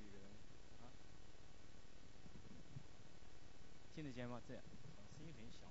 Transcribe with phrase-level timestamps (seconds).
[0.00, 0.26] 你看没有一个人
[0.82, 0.88] 啊？
[3.94, 4.40] 听得见吗？
[4.46, 4.62] 这样，
[5.16, 5.66] 声音很小，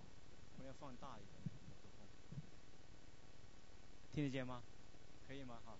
[0.59, 1.33] 我要放大一点
[1.67, 2.05] 麦克风。
[4.13, 4.61] 听得见吗？
[5.27, 5.59] 可以吗？
[5.65, 5.77] 哈。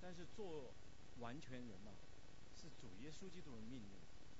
[0.00, 0.72] 但是做
[1.20, 1.92] 完全人嘛，
[2.54, 3.98] 是主耶稣基督的命令。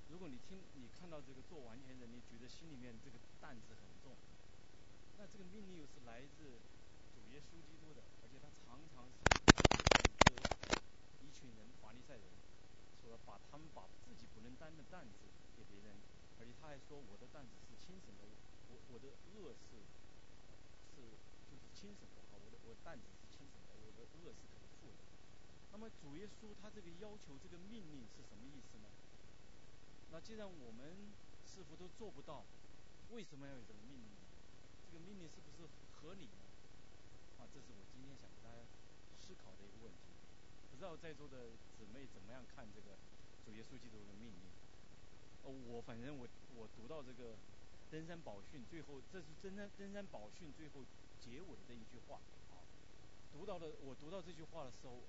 [0.09, 4.15] 如果你听你看到这个做完全人，你觉得心里面这个担子很重，
[5.17, 6.57] 那这个命令又是来自
[7.13, 9.28] 主耶稣基督的，而且他常常是
[11.29, 12.25] 一群人法利赛人，
[13.05, 15.93] 说把他们把自己不能担的担子给别人，
[16.41, 18.25] 而且他还说我的担子是轻省的，
[18.73, 19.77] 我我的恶是
[20.89, 21.05] 是
[21.45, 25.05] 就是轻省的哈，我的我的担子是轻省的，我的恶是可以负的。
[25.69, 28.89] 那么主耶稣他这个要求这个命令是什么意思呢？
[30.09, 31.13] 那既然我们
[31.45, 32.41] 似乎都做不到，
[33.13, 34.25] 为什么要有这个命令呢？
[34.89, 36.41] 这个命令是不是合理呢？
[37.37, 38.65] 啊，这是我今天想给大家
[39.21, 40.08] 思考的一个问题。
[40.79, 42.95] 不知道在座的姊妹怎么样看这个
[43.43, 44.47] 主耶稣基督的命令？
[45.43, 47.35] 呃，我反正我我读到这个
[47.91, 50.79] 登山宝训最后，这是登山登山宝训最后
[51.19, 52.15] 结尾的一句话
[52.55, 52.63] 啊。
[53.33, 55.03] 读到的我读到这句话的时候。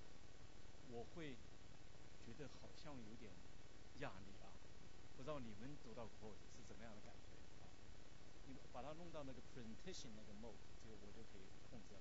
[0.90, 1.36] 我会
[2.26, 3.30] 觉得好像有点
[4.00, 4.50] 压力啊，
[5.16, 7.30] 不知道你们读到过后是怎么样的感觉
[7.62, 7.70] 啊？
[8.48, 12.00] 你把它弄到那个 presentation 那个 mode，这个我就可以控制了。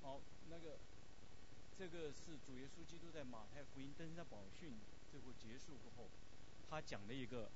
[0.00, 0.78] 好，那个
[1.78, 4.72] 这是主耶稣基督在马太福音登山宝训
[5.10, 6.08] 最后结束过后。
[6.70, 7.50] 他讲了一个，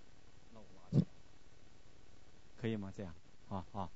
[0.54, 1.10] 那我拿起来，
[2.56, 2.90] 可以吗？
[2.96, 3.14] 这样，
[3.48, 3.90] 好好，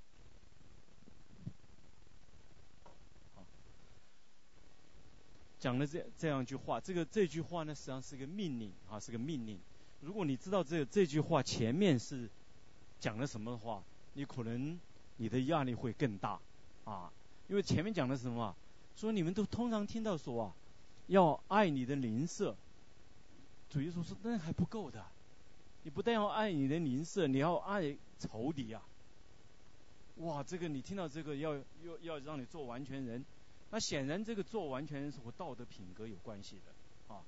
[5.59, 9.59] 讲了这这样一句话，这个这句话呢，实际上是个命令啊，是个命令。
[10.03, 12.29] 如果你知道这这句话前面是
[13.01, 14.79] 讲了什么的话，你可能
[15.17, 16.39] 你的压力会更大
[16.85, 17.11] 啊，
[17.49, 18.55] 因为前面讲的是什么？
[18.97, 20.55] 说你们都通常听到说啊，
[21.07, 22.57] 要爱你的邻舍。
[23.69, 25.05] 主耶稣说：“那还不够的，
[25.83, 28.83] 你不但要爱你的邻舍，你要爱仇敌啊！
[30.19, 33.25] 哇，这个你听到这个要要要让你做完全人，
[33.71, 37.21] 那显然这个做完全人是和道德品格有关系的啊。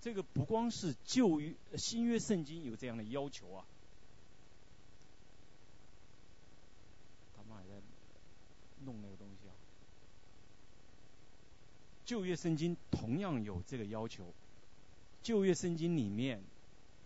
[0.00, 3.64] 这个不光是旧约、新约圣经有这样的要求啊。
[7.34, 7.80] 他们还在
[8.84, 9.27] 弄那个东西。
[12.08, 14.32] 旧约圣经同样有这个要求。”
[15.22, 16.42] 旧约圣经里面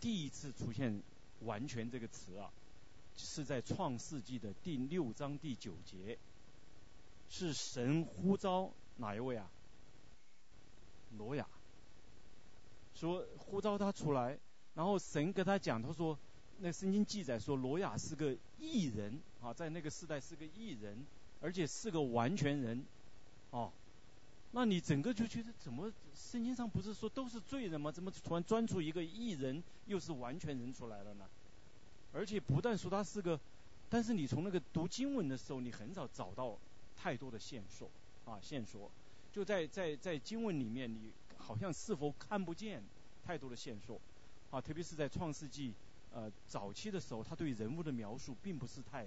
[0.01, 1.03] 第一次出现
[1.43, 2.53] “完全”这个词啊，
[3.17, 6.17] 是在创世纪的第六章第九节，
[7.29, 9.51] 是神呼召哪一位啊？
[11.19, 11.49] 挪亚，
[12.95, 14.39] 说呼召他出来，
[14.77, 16.17] 然后神跟他讲，他说，
[16.61, 21.05] 那圣经记载说，挪亚是个异人啊，在那个时代是个异人，
[21.41, 22.85] 而且是个完全人，
[23.51, 23.73] 哦。
[24.55, 27.91] 那你整个就觉得怎么圣经上不是说都是罪人吗？
[27.91, 31.25] 怎么突然钻出一个异人，又是完全人出来了呢？
[32.13, 33.41] 而且不但说他是个，
[33.89, 36.59] 但是你从那个读经文的时候，你很少找到
[36.95, 37.91] 太多的线索
[38.27, 38.91] 啊线索，
[39.33, 42.83] 就在在在经文里面，你好像是否看不见
[43.25, 43.99] 太多的线索
[44.51, 44.61] 啊？
[44.61, 45.73] 特别是在创世纪
[46.13, 49.07] 呃早期的时候，他对人物的描述并不是太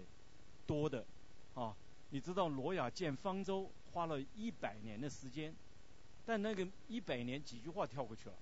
[0.66, 1.06] 多的
[1.54, 1.76] 啊。
[2.10, 5.56] 你知道罗亚建方舟花了一百年的时间，
[6.26, 8.36] 但那个一百年几句话跳过去了。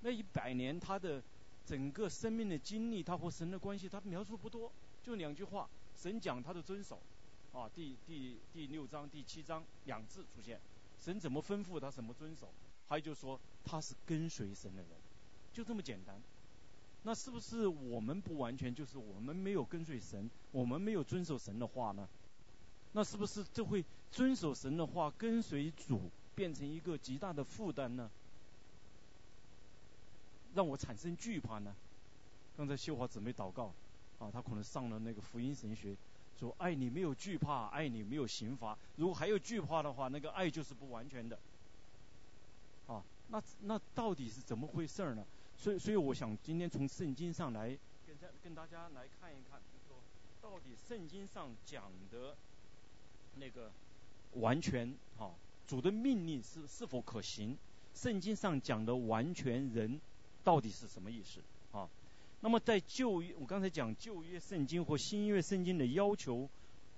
[0.00, 1.22] 那一百年他的
[1.66, 5.68] 整个生命的经历，他和神的关系，他描述不多，就两句话。
[5.94, 6.98] 神讲他的遵守，
[7.52, 10.58] 啊，第第第六章第七章两字出现，
[10.98, 12.48] 神怎么吩咐他怎么遵守，
[12.88, 14.92] 还有就说他是跟随神的人，
[15.52, 16.18] 就这么简单。
[17.02, 22.08] 那是不是我们不完全就是我们没有跟随神，我们没有遵守神的话呢？
[22.92, 28.10] 那是不是就会遵守神的话，跟随主，变成一个极大的负担呢？
[30.54, 31.72] 让我产生惧怕呢？
[32.56, 33.72] 刚才秀华姊妹祷告，
[34.18, 35.96] 啊，她可能上了那个福音神学，
[36.38, 38.76] 说爱你没有惧怕，爱你没有刑罚。
[38.96, 41.38] 如果还有惧怕的话，那个爱就是不完全的。
[42.88, 45.24] 啊，那那到底是怎么回事呢？
[45.56, 50.02] 所以，所以我想今天从圣经上来跟大跟大家来看一看，就说
[50.42, 52.36] 到底圣经上讲的。
[53.40, 53.72] 那个
[54.34, 55.34] 完全哈，
[55.66, 57.56] 主的命令是是否可行？
[57.94, 60.00] 圣经上讲的完全人
[60.44, 61.40] 到底是什么意思
[61.72, 61.88] 啊？
[62.40, 66.48] 那么在旧约，我刚才讲旧约圣经或新约圣经的要求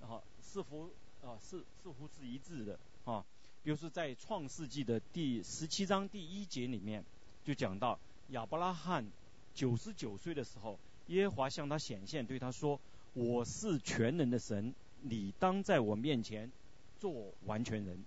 [0.00, 0.90] 啊，是否
[1.22, 3.24] 啊是似乎是一致的啊？
[3.62, 7.04] 比如说在创世纪的第十七章第一节里面，
[7.44, 7.98] 就讲到
[8.30, 9.06] 亚伯拉罕
[9.54, 12.80] 九十九岁的时候，耶和华向他显现，对他说
[13.14, 16.50] ：“我是全能的神，你当在我面前
[16.98, 18.04] 做完全人。”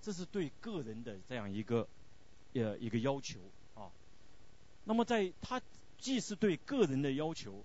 [0.00, 1.86] 这是对个人的这样一个
[2.54, 3.40] 呃一个要求
[3.74, 3.90] 啊。
[4.84, 5.60] 那么在他
[5.98, 7.64] 既是对个人的要求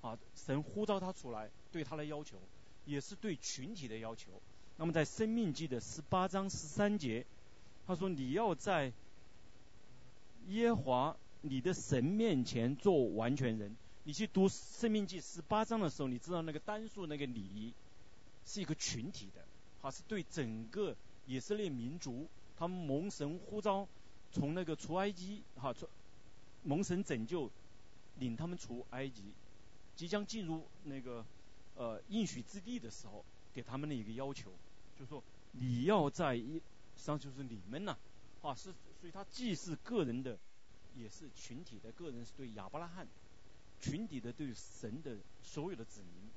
[0.00, 2.38] 啊，神呼召他出来对他的要求，
[2.86, 4.30] 也是对群体的要求。
[4.76, 7.26] 那么在《生命记》的十八章十三节，
[7.86, 8.92] 他说：“你要在
[10.48, 14.48] 耶华你的神面前做完全人。”你去读
[14.80, 17.72] 《生命记》十八章的时候，你知道那个单数那个礼仪
[18.46, 19.44] 是一个群体的，
[19.80, 20.96] 它是对整个
[21.26, 23.86] 以色列民族，他们蒙神呼召
[24.32, 25.88] 从那个出埃及，哈，出
[26.64, 27.50] 蒙神拯救，
[28.18, 29.32] 领他们出埃及，
[29.96, 31.24] 即将进入那个
[31.76, 34.52] 呃应许之地的时候，给他们的一个要求。
[34.98, 35.22] 就说
[35.52, 36.60] 你要在一，实
[36.96, 37.96] 际上就是你们呐，
[38.42, 40.38] 啊是，所以他既是个人的，
[40.96, 41.90] 也是群体的。
[41.92, 43.06] 个人是对亚伯拉罕，
[43.80, 46.30] 群体的对神的所有的子民，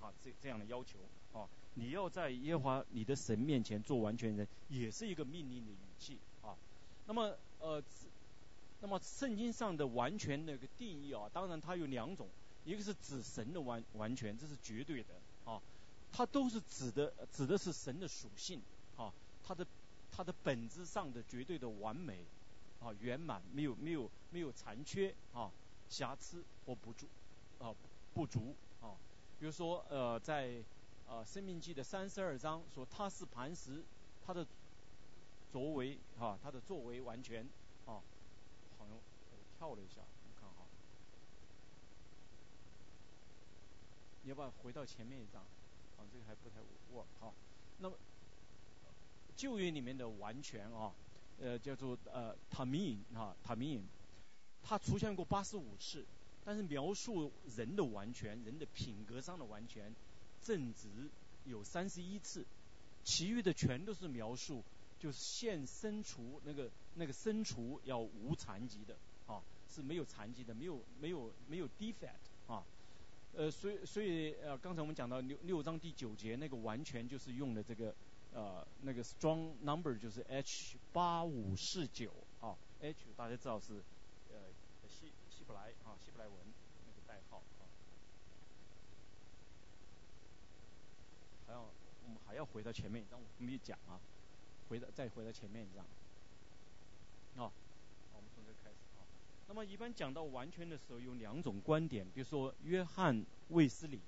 [0.00, 0.98] 啊这这样的要求
[1.32, 6.56] 啊，你要在耶和华你的神面前做完全人，也是一个命令的语气啊。
[7.06, 7.82] 那么呃，
[8.80, 12.28] 那么圣经上的完全那个定义啊，当然它有两种，
[12.64, 15.14] 一个是指神的完完全，这是绝对的
[15.44, 15.60] 啊。
[16.10, 18.62] 它都是指的，指的是神的属性，
[18.96, 19.12] 啊，
[19.44, 19.66] 它的
[20.10, 22.24] 它的本质上的绝对的完美，
[22.80, 25.50] 啊，圆满，没有没有没有残缺，啊，
[25.90, 27.06] 瑕疵或不足，
[27.58, 27.74] 啊，
[28.14, 28.54] 不足，
[29.38, 30.64] 比如说呃，在
[31.06, 33.84] 呃生命记的三十二章说他是磐石，
[34.26, 34.46] 他的
[35.52, 37.44] 作为，啊，他的作为完全，
[37.86, 38.02] 啊，
[38.76, 38.98] 好像
[39.56, 40.66] 跳了一下，你看哈，
[44.22, 45.40] 你要不要回到前面一张？
[45.96, 46.56] 啊，这个还不太
[46.92, 47.32] 握好。
[47.78, 47.96] 那么
[49.36, 50.92] 旧约里面的完全啊，
[51.40, 53.88] 呃，叫做呃塔米因啊塔米因，
[54.62, 56.04] 它出现过八十五次，
[56.48, 59.94] 但是描述人的完全、人的品格上的完全、
[60.42, 60.88] 正直
[61.44, 62.42] 有三十一次，
[63.04, 64.64] 其余的全都是描述，
[64.98, 68.96] 就是现身处那个那个身处要无残疾的
[69.26, 72.14] 啊，是没有残疾的，没有没有没有 defect
[72.46, 72.64] 啊。
[73.36, 77.94] 呃，所以所以呃，刚才我们讲到六六章第九节那个完全就是用的这个
[78.32, 82.10] 呃那个 strong number 就是 H 八五四九
[82.40, 83.82] 啊，H 大家知道是
[85.48, 86.36] 呃希希伯来啊希伯来文
[86.86, 87.64] 那个代号啊，
[91.46, 91.62] 还要
[92.04, 93.98] 我们还要回到前面一张我没有讲啊，
[94.68, 95.84] 回到再回到前面一张
[97.36, 97.50] 啊。
[98.14, 99.00] 我们从这开始啊。
[99.46, 104.00] 那么一般讲到完全的时候，有两种观点，比如说约翰卫斯理，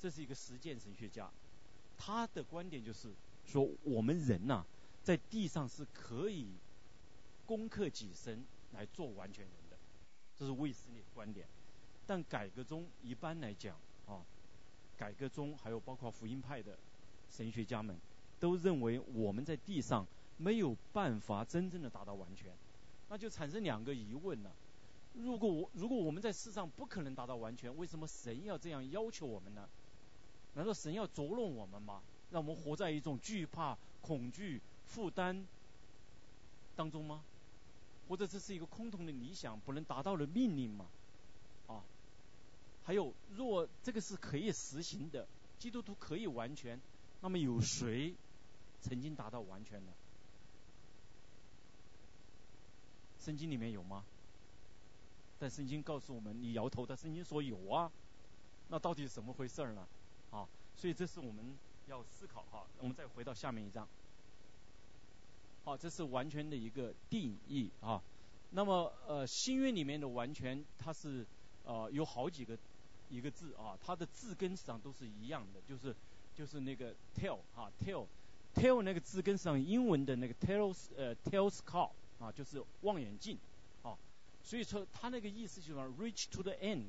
[0.00, 1.30] 这是一个实践神学家，
[1.96, 3.12] 他的观点就是
[3.46, 4.64] 说我们人呐，
[5.04, 6.48] 在地上是可以
[7.46, 9.52] 攻克己身来做完全人，
[10.40, 11.46] 这是卫斯理的观点。
[12.06, 13.76] 但改革中一般来讲
[14.06, 14.24] 啊，
[14.96, 16.78] 改革中还有包括福音派的
[17.30, 17.94] 神学家们，
[18.40, 20.06] 都认为我们在地上
[20.38, 22.50] 没有办法真正的达到完全。
[23.10, 24.50] 那就产生两个疑问了：
[25.12, 29.68] 如果我如果我们在世上不可能达到完全，为什么神要这样要求我们呢？
[30.54, 32.00] 难道神要捉弄我们吗？
[32.30, 35.46] 让我们活在一种惧怕、恐惧、负担
[36.74, 37.22] 当中吗？
[38.10, 40.86] 或者这是一个空洞的理想，不能达到的命令吗？
[41.68, 41.80] 啊？
[42.82, 45.28] 还有，若这个是可以实行的，
[45.60, 46.80] 基督徒可以完全，
[47.20, 48.12] 那么有谁
[48.82, 49.92] 曾经达到完全呢？
[53.20, 54.04] 圣经里面有吗？
[55.38, 57.92] 但圣经告诉我们，你摇头，但圣经说有啊。
[58.70, 59.86] 那到底是怎么回事呢？
[60.32, 62.66] 啊，所以这是我们要思考哈。
[62.80, 63.86] 我们再回到下面一章。
[65.64, 68.02] 好，这是完全的一个定义啊。
[68.50, 71.24] 那么呃，新约里面的完全，它是
[71.64, 72.58] 呃有好几个
[73.08, 75.94] 一个字啊，它的字根上都是一样的，就是
[76.34, 81.90] 就是那个 tell 啊，tell，tell 那个字根上英文的那个 tells 呃 tells，call。
[82.20, 83.38] 啊，就是望远镜，
[83.82, 83.96] 啊，
[84.42, 86.84] 所以说他那个意思就是 reach to the end，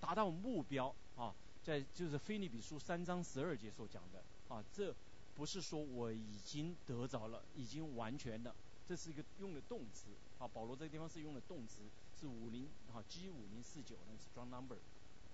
[0.00, 4.94] 达到目标，啊，在就是菲利比书三章十二节所讲的，啊，这
[5.34, 8.54] 不是说我已经得着了，已经完全的，
[8.86, 11.82] 这是一个用的动词，啊，保罗这个地方是用的动词，
[12.20, 14.76] 是五零，啊，G 五零四九那个 strong number，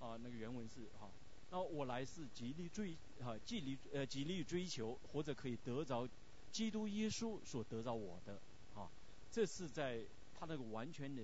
[0.00, 1.11] 啊，那个原文是哈，
[1.50, 6.09] 那我来是极力追，啊，极力呃极力追求或者可以得着
[6.52, 8.40] 基督耶稣所得着我的
[8.75, 8.88] 啊。
[9.31, 10.05] 这是在
[10.38, 11.23] 他那个完全的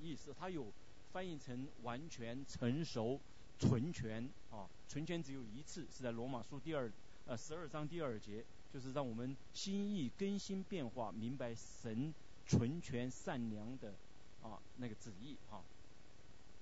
[0.00, 0.66] 意思，他有
[1.12, 3.20] 翻译成完全成熟、
[3.58, 6.90] 纯全啊，纯全只有一次，是在罗马书第二
[7.26, 12.14] 呃十二章第二节就是让我们心意更新变化，明白神
[12.46, 13.94] 纯全善良的
[14.42, 15.62] 啊那个旨意哈。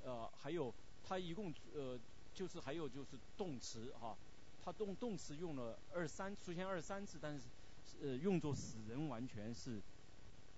[0.04, 0.72] 呃，还有
[1.06, 1.98] 它一共呃
[2.34, 4.16] 就是还有就是动词哈，
[4.64, 7.46] 它动动词用了二三出现二三次，但是
[8.02, 9.80] 呃用作使人完全是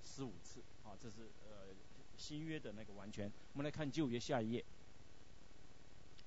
[0.04, 1.74] 十五次啊，这是呃
[2.16, 3.30] 新约的那个完全。
[3.54, 4.64] 我们来看旧约下一页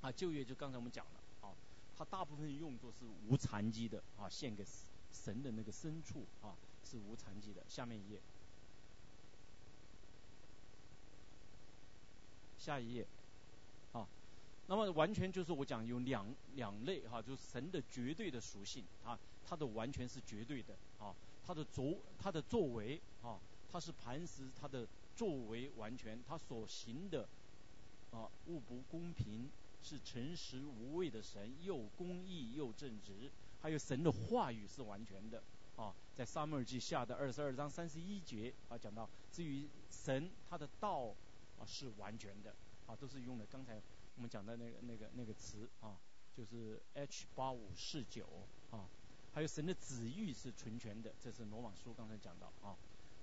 [0.01, 1.18] 啊，旧约就刚才我们讲了，
[1.99, 4.65] 它大部分用作是无残疾的啊，献给
[5.11, 6.55] 神的那个牲畜啊
[6.89, 7.61] 是无残疾的。
[7.67, 8.21] 下面一页，
[12.57, 13.05] 下一页
[13.91, 14.07] 啊，
[14.67, 16.25] 那么完全就是我讲有两
[16.55, 21.13] 两类哈，就是神的绝对的属性啊，它的完全是绝对的啊，
[21.45, 23.37] 它的作它的作为啊，
[23.69, 24.87] 它是磐石，它的
[25.17, 27.27] 作为完全，它所行的
[28.11, 29.49] 啊物不公平，
[29.81, 33.31] 是诚实无畏的神，又公义又正直。
[33.61, 35.43] 还有神的话语是完全的
[35.75, 41.13] 啊，在撒母耳记下的二十二章三十一节啊讲到，至于神他的道
[41.59, 42.55] 啊是完全的
[42.87, 43.81] 啊，都是用的刚才
[44.15, 45.97] 我们讲的那个那个那个词啊，
[46.35, 48.25] 就是 H 八五四九
[48.71, 48.87] 啊，
[49.33, 52.75] 还有神的旨意是纯全的，这是罗马书刚才讲到啊，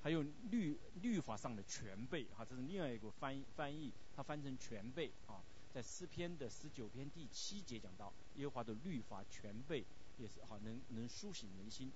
[0.02, 5.40] 还有律律法上的全备啊，这是另外一个翻译翻译，它翻成全备啊，
[5.76, 9.84] 在诗篇的十九篇第七节讲到耶和华的律法全备。
[10.16, 11.92] 也是哈，能能苏醒人心，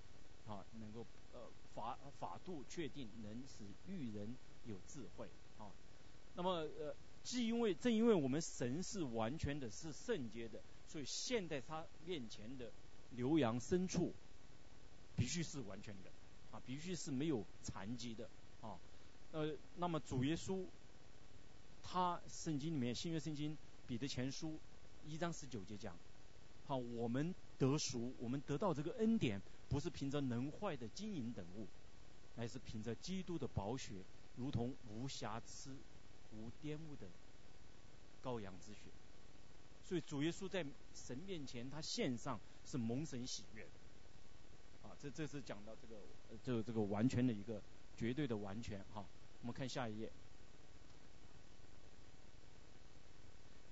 [0.46, 5.26] 啊，能够呃法法度确定，能使育人有智慧，
[5.58, 5.72] 啊，
[6.34, 6.94] 那么呃，
[7.24, 12.70] 既因为正因为我们神是完全的，是圣洁的，所以现在他面前的
[13.12, 14.12] 牛羊牲畜
[15.16, 16.10] 必须是完全的，
[16.50, 18.28] 啊，必须是没有残疾的，
[18.60, 18.76] 啊，
[19.32, 20.66] 呃，那么主耶稣
[21.82, 23.56] 他圣经里面新约圣经
[23.90, 24.56] 彼得前书
[25.04, 25.98] 一章十九节讲。
[26.64, 31.66] 好，我们得赎，我们得到这个恩典，不是凭着能坏的金银等物，
[32.36, 33.94] 乃是凭着基督的宝血，
[34.36, 35.76] 如同无瑕疵、
[36.32, 37.08] 无玷污的
[38.22, 38.92] 羔羊之血。
[39.84, 43.64] 所以主耶稣在神面前，他献上是蒙神喜悦。
[44.84, 46.00] 啊，这这是讲到这个，
[46.44, 47.60] 这个这个完全的一个
[47.96, 48.84] 绝对的完全。
[48.94, 49.04] 哈，
[49.40, 50.12] 我们看下一页。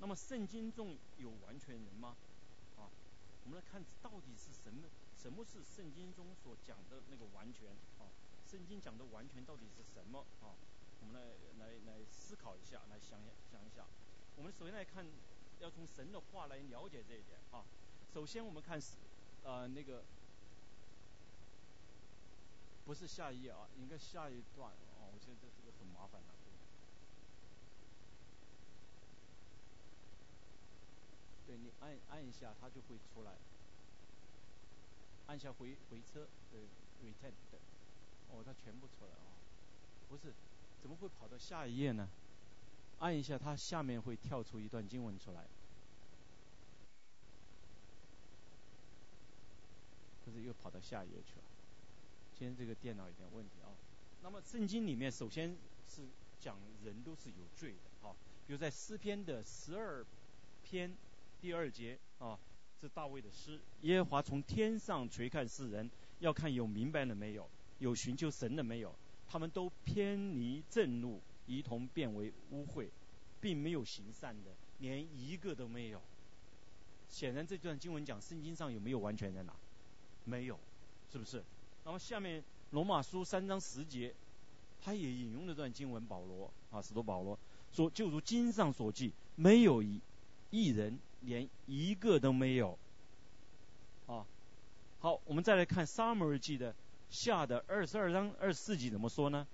[0.00, 2.16] 那么圣经中有完全人吗？
[2.76, 2.86] 啊
[3.44, 4.88] 我们来看到底是什么？
[5.16, 8.06] 什么是圣经中所讲的那个完全啊？
[8.46, 10.54] 圣经讲的完全到底是什么啊？
[11.00, 11.20] 我们来
[11.58, 13.18] 来来思考一下，来想
[13.50, 13.84] 想一下。
[14.36, 15.04] 我们首先来看，
[15.60, 17.64] 要从神的话来了解这一点啊。
[18.12, 18.94] 首先我们看是
[19.44, 20.04] 呃那个
[22.84, 25.10] 不是下一页啊，应该下一段啊。
[25.12, 26.37] 我觉得这个很麻烦的。
[31.48, 33.32] 对你按按一下，它就会出来。
[35.28, 36.60] 按下回回车，对
[37.02, 37.58] ，return 对。
[38.30, 39.32] 哦，它全部出来啊。
[40.10, 40.34] 不是，
[40.82, 42.06] 怎么会跑到下一页呢？
[42.98, 45.46] 按一下，它下面会跳出一段经文出来。
[50.26, 51.44] 不是又跑到下一页去了？
[52.38, 53.72] 今天这个电脑有点问题啊。
[54.22, 55.56] 那么圣经里面首先
[55.88, 56.02] 是
[56.38, 58.14] 讲人都是有罪的啊，
[58.46, 60.04] 比如在诗篇的十二
[60.62, 60.94] 篇。
[61.40, 62.38] 第二节啊，
[62.80, 63.60] 是大卫的诗。
[63.82, 65.90] 耶和华从天上垂看世人，
[66.20, 68.94] 要看有明白了没有，有寻求神的没有。
[69.28, 72.88] 他们都偏离正路，一同变为污秽，
[73.40, 76.00] 并没有行善的，连一个都没有。
[77.08, 79.54] 显然这段经文讲圣经上有没有完全在哪？
[80.24, 80.58] 没有，
[81.12, 81.44] 是不是？
[81.84, 84.14] 那么下面罗马书三章十节，
[84.80, 87.38] 他也引用了这段经文，保罗啊，使徒保罗
[87.72, 90.00] 说，就如经上所记，没有一
[90.50, 90.98] 一人。
[91.20, 92.78] 连一个都没有，
[94.06, 94.24] 啊，
[95.00, 96.72] 好，我们再来看撒母耳记的
[97.10, 99.44] 下的二十二章二十四节怎么说呢？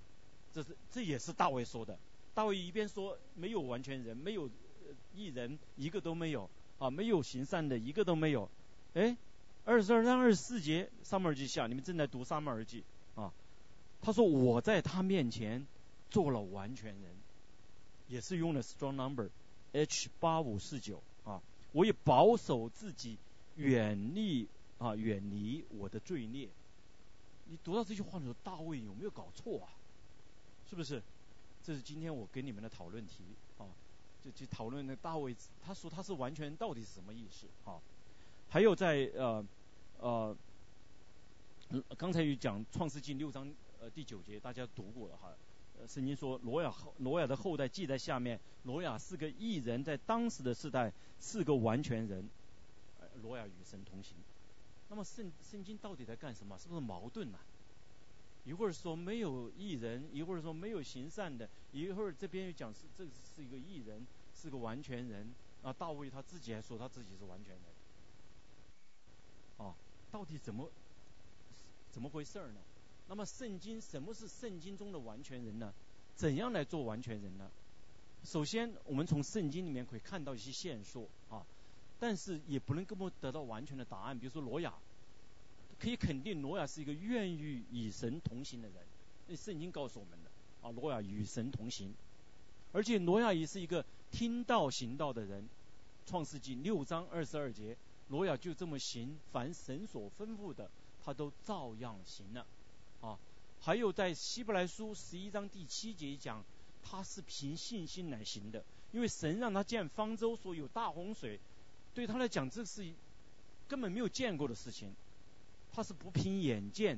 [0.53, 1.97] 这是这也是大卫说的。
[2.35, 4.47] 大卫一边说没有完全人，没有
[5.15, 6.47] 一人，一个都没有
[6.77, 8.47] 啊，没有行善的一个都没有。
[8.93, 9.17] 哎，
[9.65, 12.83] 二十二章二十四节撒母耳记下，你们正在读撒母耳记
[13.15, 13.33] 啊。
[14.03, 15.65] 他说我在他面前
[16.11, 17.15] 做了完全人，
[18.07, 19.31] 也是用了 strong number
[19.75, 21.41] H 八五四九啊。
[21.71, 23.17] 我也保守自己，
[23.55, 26.47] 远离啊，远离我的罪孽。
[27.47, 29.69] 你读到这句话的时候，大卫有没有搞错啊？
[30.69, 31.01] 是不是？
[31.63, 33.23] 这是今天我给你们的讨论题
[33.57, 33.65] 啊，
[34.23, 37.81] 就就讨论那大卫，他说他是完全到底是什么意思啊？
[38.49, 39.45] 还有在呃
[39.99, 40.35] 呃，
[41.97, 43.51] 刚才有讲创世纪六章
[43.81, 45.33] 呃第九节，大家读过了哈。
[45.87, 48.39] 圣经说，罗亚后罗亚的后代记在下面。
[48.63, 50.91] 罗亚是个异人，在当时的世代
[51.21, 52.27] 是个完全人。
[53.21, 54.15] 罗亚与神同行。
[54.89, 56.57] 那么圣圣经到底在干什么？
[56.57, 57.37] 是不是矛盾呢？
[58.43, 63.03] 一会儿说没有艺人，一会儿说没有行善的，一会儿这边又讲是这
[63.35, 64.05] 是一个艺人，
[64.35, 65.33] 是个完全人。
[65.63, 67.63] 啊，大卫他自己还说他自己是完全人。
[69.57, 69.73] 啊，
[70.11, 70.69] 到底怎么
[71.91, 72.59] 怎么回事儿呢？
[73.07, 75.73] 那么圣经什么是圣经中的完全人呢？
[76.15, 77.49] 怎样来做完全人呢？
[78.23, 81.45] 首先，我们从圣经里面可以看到一些线索啊，
[81.99, 84.17] 但是也不能根本得到完全的答案。
[84.17, 84.73] 比如说挪亚。
[85.77, 88.77] 可以肯定，挪亚是一个愿意与神同行的人。
[89.27, 90.31] 那圣经告诉我们的
[90.61, 91.93] 啊，挪亚与神同行，
[92.71, 95.45] 而且挪亚也是一个听道行道的人。
[96.05, 97.75] 创世纪六章二十二节，
[98.07, 100.71] 挪亚就这么行，凡神所吩咐的，
[101.03, 102.47] 他都照样行了。
[103.01, 103.17] 啊，
[103.61, 106.43] 还有在希伯来书十一章第七节讲，
[106.83, 111.39] 他是凭信心来行的，因为神让他建方舟，说有大洪水，
[111.93, 112.93] 对他来讲这是
[113.67, 114.93] 根本没有见过的事情。
[115.73, 116.97] 他是不凭眼见，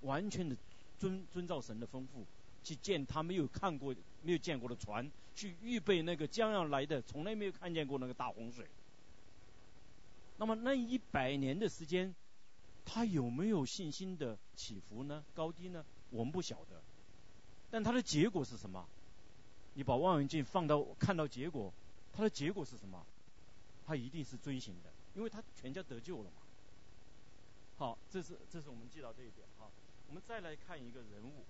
[0.00, 0.56] 完全的
[0.98, 2.24] 遵遵照神的吩咐
[2.62, 8.66] 去建他没有看过、没有见过的船，去预备那个将要来的从来没有看见过那个大洪水。
[10.38, 12.14] 那么那一百年的时间，
[12.84, 15.24] 他有没有信心的起伏呢？
[15.34, 15.84] 高低呢？
[16.10, 16.82] 我们不晓得。
[17.70, 18.86] 但他的结果是什么？
[19.74, 21.72] 你把望远镜放到看到结果，
[22.12, 23.04] 他的结果是什么？
[23.86, 26.36] 他一定是遵循的，因为他全家得救了嘛。
[27.76, 29.68] 好，这是这是我们记到这一点哈。
[30.08, 31.44] 我们再来看一个人物，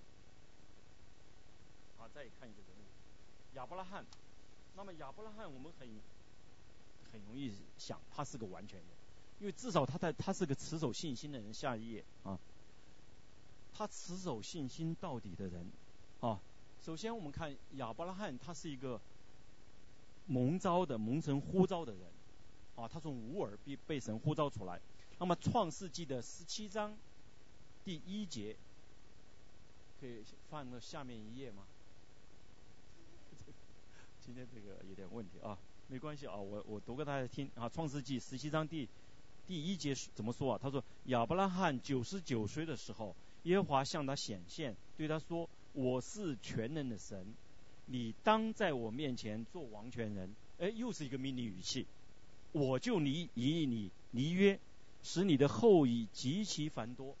[1.97, 4.03] 好，再看一个人物，亚伯拉罕。
[4.75, 5.87] 那么亚伯拉罕，我们很
[7.11, 8.87] 很容易想，他是个完全人，
[9.39, 11.53] 因为至少他在他是个持守信心的人。
[11.53, 12.39] 下一页啊，
[13.73, 15.65] 他持守信心到底的人
[16.21, 16.39] 啊。
[16.81, 18.99] 首先我们看亚伯拉罕，他是一个
[20.27, 22.01] 蒙召的蒙神呼召的人
[22.75, 24.79] 啊，他从无耳被被神呼召出来。
[25.17, 26.95] 那么《创世纪》的十七章
[27.83, 28.55] 第一节，
[29.99, 31.63] 可以放到下面一页吗？
[34.21, 38.87] 今天这个有点问题啊，没关系啊，我我读给大家听啊，《创世纪》十七章第
[39.47, 40.59] 第一节怎么说啊？
[40.61, 47.33] 他说：“亚伯拉罕九十九岁的时候，耶和华向他显现，对他说：‘我是全能的神，
[47.85, 51.85] 你当在我面前做王权人。’哎，又是一个命令语气，
[52.53, 54.59] 我就离以你离约。”
[55.07, 57.15] 使你的后裔极其繁多，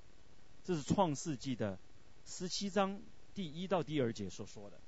[0.63, 1.77] 这是创世纪的
[2.25, 2.99] 十七章
[3.35, 4.79] 第一到第二节所说的。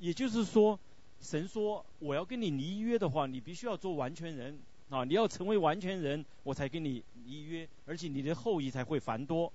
[0.00, 0.76] 也就是说，
[1.20, 4.58] 神说我要跟你离约的话，你必须要做完全人
[4.90, 5.04] 啊！
[5.04, 9.52] 你要成为完全人，我才跟你离约，而且你的后裔才会繁多。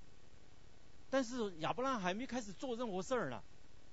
[1.09, 3.41] 但是亚伯拉罕还没开始做任何事儿呢。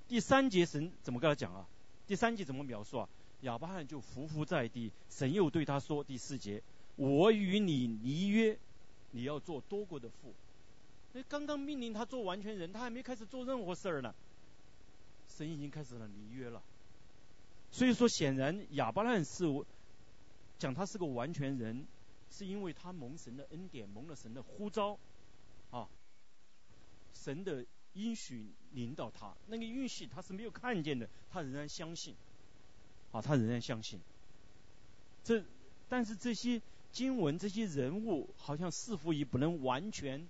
[0.08, 1.66] 第三节神怎么跟他讲啊？
[2.06, 3.08] 第三节怎么描述啊？
[3.42, 6.62] 亚伯拉罕就伏伏在地，神又对他说：第四节，
[6.96, 8.58] 我与你离约。
[9.12, 10.34] 你要做多国的父，
[11.14, 14.14] 那刚刚命令他做完全人，他还没开始做任何事儿呢，
[15.28, 16.60] 神已经开始了离约了。
[17.70, 19.46] 所以说，显然亚伯拉罕是
[20.58, 21.86] 讲他是个完全人，
[22.30, 24.98] 是因为他蒙神的恩典，蒙了神的呼召，
[25.70, 25.88] 啊，
[27.12, 27.64] 神的
[27.94, 32.14] 应许领导他，那个允许他是没有看见的，他仍然相信，
[33.12, 34.00] 啊，他仍然相信。
[35.24, 35.44] 这，
[35.88, 36.60] 但是这些。
[36.92, 40.26] 经文这些人物好像似乎也不能完全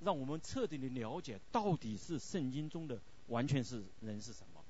[0.00, 4.60] 让我们彻底的了解到底是圣经中的完全是人是什么。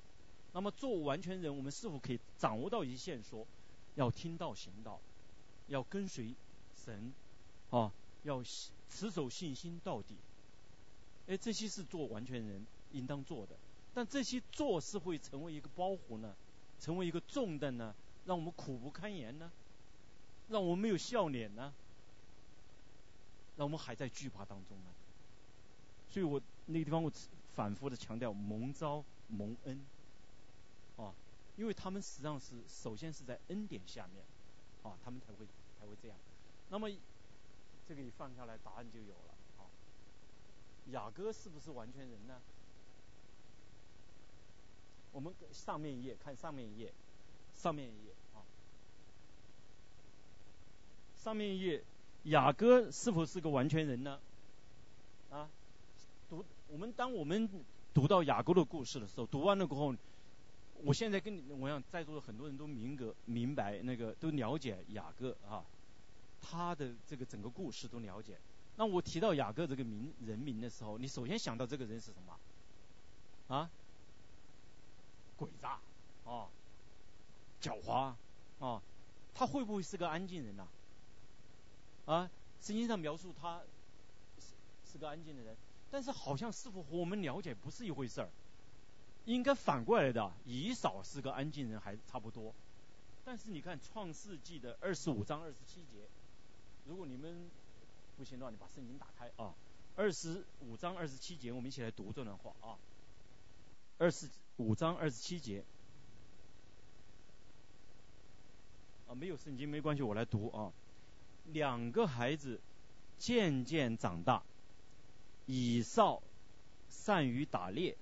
[0.53, 3.47] 那么做完全人，我们是否可以掌握到一些线索？
[3.95, 4.99] 要听道行道，
[5.67, 6.33] 要跟随
[6.85, 7.13] 神，
[7.69, 7.91] 啊，
[8.23, 8.43] 要
[8.89, 10.15] 持守信心到底。
[11.27, 13.55] 哎，这些是做完全人应当做的。
[13.93, 16.35] 但这些做是会成为一个包袱呢？
[16.79, 17.95] 成为一个重担呢？
[18.25, 19.51] 让我们苦不堪言呢？
[20.49, 21.73] 让我们没有笑脸呢？
[23.55, 24.89] 让我们还在惧怕当中呢？
[26.11, 27.11] 所以我那个地方我
[27.53, 29.79] 反复的强调蒙召蒙恩，
[30.97, 31.13] 啊，
[31.57, 34.23] 因为他们实际上是首先是在恩典下面，
[34.83, 35.45] 啊，他们才会
[35.79, 36.17] 才会这样。
[36.69, 36.89] 那么
[37.87, 39.33] 这个一放下来，答案就有了。
[39.57, 39.69] 啊，
[40.91, 42.41] 雅各是不是完全人呢？
[45.11, 46.93] 我们上面一页看上面一页，
[47.53, 48.43] 上面一页啊。
[51.15, 51.83] 上面一页，
[52.23, 54.19] 雅各是否是个完全人呢？
[55.29, 55.49] 啊，
[56.29, 57.49] 读我们当我们
[57.93, 59.95] 读到雅各的故事的时候，读完了过后，
[60.83, 65.63] 我现在跟你，我想在座的很多人都明格明白那个都了解雅各啊，
[66.41, 68.37] 他的这个整个故事都了解。
[68.77, 72.37] 那我提到雅各这个名人名的时候，你首先想到这个人是什么？
[73.55, 73.69] 啊，
[75.37, 75.79] 鬼诈
[76.25, 76.47] 啊，
[77.61, 78.13] 狡猾
[78.59, 78.81] 啊，
[79.33, 80.67] 他会不会是个安静人呐？
[82.05, 82.29] 啊，
[82.61, 83.61] 圣经上描述他
[84.39, 85.55] 是是个安静的人，
[85.89, 88.29] 但是好像似乎和我们了解不是一回事儿。
[89.25, 92.53] 应该反过来的，以扫是个安静人还差不多。
[93.23, 96.07] 但是你看创世纪的二十五章二十七节，
[96.85, 97.49] 如果你们
[98.17, 99.53] 不行的话，你把圣经打开啊，
[99.95, 102.77] 二十五章二十七节，我们一起来读这段话啊。
[103.97, 105.63] 二十五章二十七节，
[109.07, 110.71] 啊，没有圣经没关系，我来读啊。
[111.45, 112.59] 两个孩子
[113.17, 114.43] 渐渐长大，
[115.45, 116.21] 以扫
[116.89, 117.97] 善于打猎，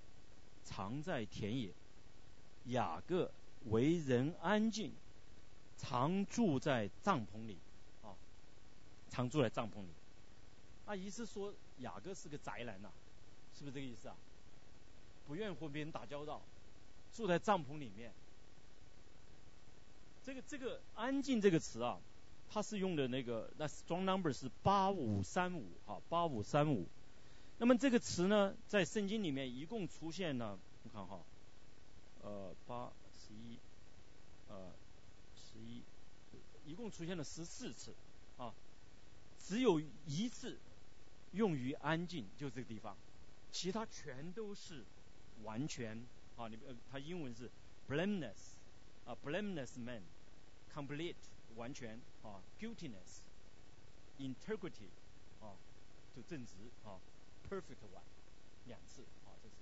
[0.66, 1.72] 常在田野；
[2.66, 3.32] 雅各
[3.66, 4.92] 为人安静。
[5.76, 7.58] 常住在帐篷里，
[8.04, 8.16] 啊，
[9.10, 9.90] 常住在帐篷里。
[10.86, 12.90] 那意思说雅各是个宅男呐，
[13.54, 14.16] 是不是这个意思啊？
[15.28, 16.42] 不愿和别人打交道，
[17.12, 18.14] 住在帐篷里面。
[20.24, 22.00] 这个这个安静这个词啊，
[22.50, 26.88] 它是用的那个那 strong number 是八五三五哈，八五三五。
[27.60, 31.22] 那么这个词呢，在圣经里面一共出现了，你看哈，
[32.22, 33.58] 呃，八十一，
[34.50, 34.72] 呃。
[35.36, 35.84] 十一，
[36.66, 37.94] 一共出现了十四次，
[38.38, 38.52] 啊，
[39.38, 40.58] 只有一次
[41.34, 42.98] 用于安静，就这个地方，
[43.52, 44.84] 其他全都是
[45.44, 45.96] 完全，
[46.36, 47.52] 啊，你呃，它英文是
[47.88, 48.56] blameless，
[49.06, 51.14] 啊，blameless man，complete
[51.56, 54.90] 完全，啊，guiltiness，integrity，
[55.40, 55.54] 啊，
[56.16, 57.00] 就正直，啊
[57.62, 58.02] ，perfect one，
[58.66, 59.56] 两次，啊，这是，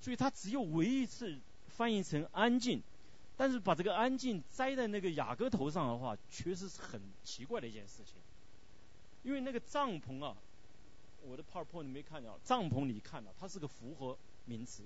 [0.00, 2.82] 所以他只有唯一一次翻译成安静。
[3.36, 8.16] 但是把这个安静栽在那个雅各头上的话，确实是很奇怪的一件事情。
[9.22, 10.36] 因为那个帐篷啊，
[11.22, 14.82] 我的 PowerPoint 没看到，帐篷你看到它是个复合名词，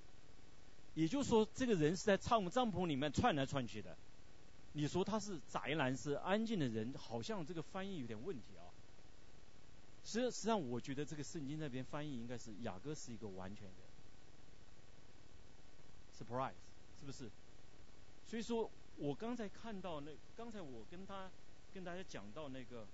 [0.95, 3.97] 也就是说这个人是在帐帐篷里面窜来窜去的。
[4.73, 8.64] 你说他是宅男是安静的人，好像这个翻译有点问题啊。
[10.05, 13.75] 实实际上，我觉得这个圣经那边翻译应该是雅各是一个完全人。
[16.17, 16.53] Surprise，
[17.01, 17.31] 是不是？
[18.27, 21.31] 所以说，我刚才看到那，刚才我跟他
[21.73, 22.87] 跟大家讲到那个，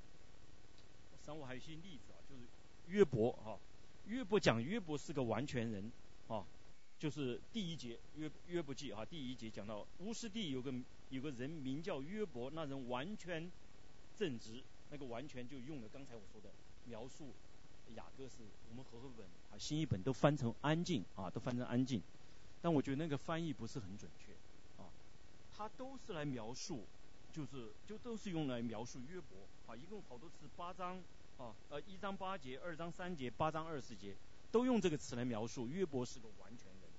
[1.24, 2.42] 上午还有一些例子啊，就是
[2.88, 3.58] 约伯哈，
[4.06, 5.92] 约伯讲约伯是个完全人
[6.28, 6.46] 啊，
[6.98, 10.72] 就是第一节约约伯记啊，第一节讲到乌斯地有个
[11.10, 13.50] 有个人名叫约伯，那人完全
[14.16, 16.48] 正直，那个完全就用了刚才我说的
[16.90, 17.28] 描述
[17.94, 22.02] 雅各是我们和合本啊新译本都翻成安静啊，都翻成安静，
[22.60, 24.32] 但我觉得那个翻译不是很准确
[24.82, 24.90] 啊。
[25.56, 26.84] 它都是来描述，
[27.32, 30.98] 就是就都是用来描述约伯啊，一共好多次八章
[31.38, 34.14] 啊，呃一章八节，二章三节，八章二十节，
[34.50, 36.90] 都用这个词来描述约伯是个完全人，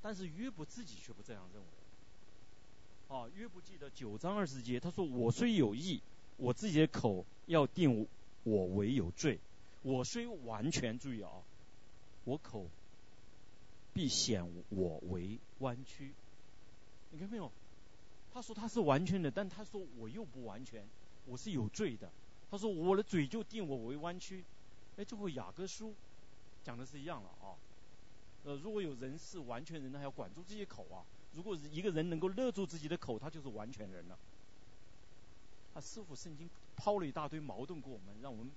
[0.00, 1.68] 但是约伯自己却不这样认为。
[3.08, 6.00] 啊，约伯记得九章二十节，他说我虽有意，
[6.36, 8.06] 我自己的口要定
[8.48, 9.38] 我为有罪，
[9.82, 11.30] 我虽完全注意啊，
[12.24, 12.66] 我口
[13.92, 16.12] 必显我为弯曲，
[17.10, 17.50] 你看没有？
[18.32, 20.82] 他说他是完全的，但他说我又不完全，
[21.26, 22.10] 我是有罪的。
[22.50, 24.42] 他说我的嘴就定我为弯曲，
[24.96, 25.92] 哎，这和雅各书
[26.64, 27.56] 讲的是一样了啊。
[28.44, 31.04] 呃，如果有人是完全人，那还要管住自己口啊。
[31.34, 34.18] 如果一个人能够勒住自己的口，他就是完全人了。
[35.74, 38.48] 他师傅圣经抛了一大堆矛盾给我们，让我们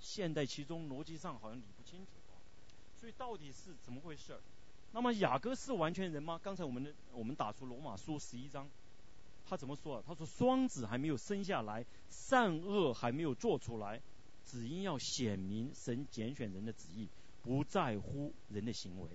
[0.00, 2.34] 陷在其中，逻辑上好像理不清楚啊。
[3.00, 4.36] 所以到底是怎么回事？
[4.92, 6.38] 那么雅各是完全人吗？
[6.42, 8.68] 刚才我们的我们打出罗马书十一章。
[9.46, 10.02] 他怎么说？
[10.06, 14.00] 他说双子还没有生下来，善恶还没有做出来，
[14.46, 17.08] 只因要显明神拣选人的旨意，
[17.42, 19.08] 不在乎人的行为，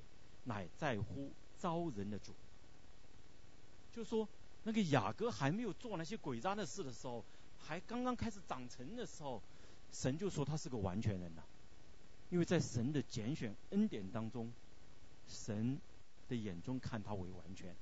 [0.45, 2.34] 乃在乎招人的主。
[3.91, 4.30] 就说
[4.63, 7.25] 那个雅各还没有做那些诡诈的事的时候，
[7.60, 9.41] 还刚刚开始长成的时候，
[9.91, 11.41] 神就说他是个完全人呐，
[12.30, 14.52] 因为在神的拣选恩典当中，
[15.28, 15.80] 神
[16.28, 17.76] 的眼中看他为完全。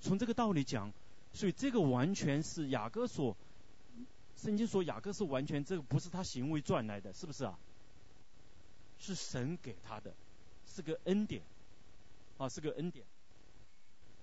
[0.00, 0.92] 从这个道理讲。
[1.32, 3.36] 所以这个完全是雅各所，
[4.36, 7.58] 圣经说雅各是完全，这个不是他行为赚来的，是不是啊？
[8.98, 10.14] 是神给他的，
[10.66, 11.42] 是个恩典，
[12.38, 13.04] 啊，是个恩典。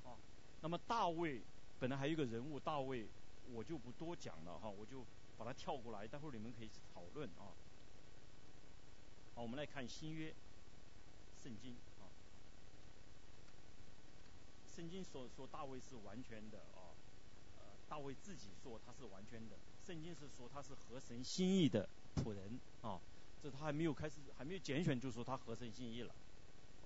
[0.04, 0.18] 啊，
[0.62, 1.40] 那么大卫
[1.80, 3.06] 本来还有一个人物，大卫
[3.54, 5.06] 我就不多讲了哈，我就
[5.38, 7.54] 把它跳过来，待会儿你们可以讨论啊。
[9.36, 10.34] 好，我们来看新约
[11.44, 12.10] 圣经啊，
[14.76, 16.92] 圣经说说大卫是完全的啊。
[17.90, 23.00] 大卫自己说他是完全的，圣经是说他是合神心意的仆人啊，
[23.42, 26.16] 这他还没有开始，还没有拣选就说他合神心意了，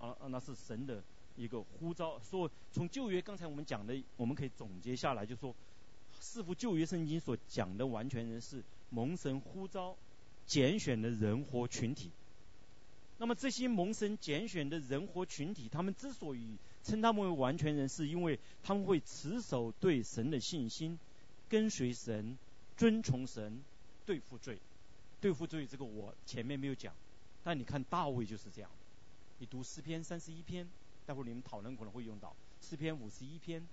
[0.01, 1.01] 啊，那是神的
[1.37, 2.19] 一个呼召。
[2.19, 5.55] 说从旧约刚才我们讲的，我们可以总结下来，就说
[6.19, 9.95] 似乎旧约圣经所讲的完全人是蒙神呼召
[10.45, 12.11] 拣选的人或群体。
[13.19, 20.99] 那么这些蒙神拣选的人或群体，他们之所以称他们为完全人，是因为他们会持守对神的信心，
[21.49, 22.37] 跟随神，
[22.75, 23.59] 遵从神，
[24.05, 24.59] 对付罪。
[25.19, 26.93] 对付罪这个我前面没有讲，
[27.43, 28.69] 但你看大卫就是这样。
[29.39, 30.67] 你读诗篇三十一篇，
[31.07, 33.67] 待会儿你们讨论可能会用到诗篇五十一篇。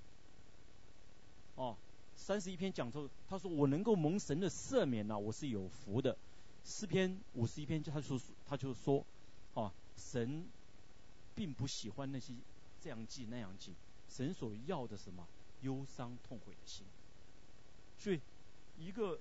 [1.56, 1.76] 哦，
[2.16, 6.16] 三十一篇讲说，他说我能够蒙神的赦免呢，我是有福的。
[6.64, 9.04] 诗篇五十一篇他说他就说，
[9.52, 10.46] 啊，神
[11.34, 12.32] 并不喜欢那些
[12.80, 13.74] 这样记那样记，
[14.08, 15.26] 神所要的什么
[15.60, 16.86] 忧伤痛悔的心。
[17.98, 18.20] 所以
[18.78, 19.20] 一个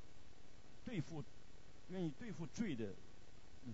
[0.86, 1.22] 对付
[1.90, 2.94] 愿意对付罪的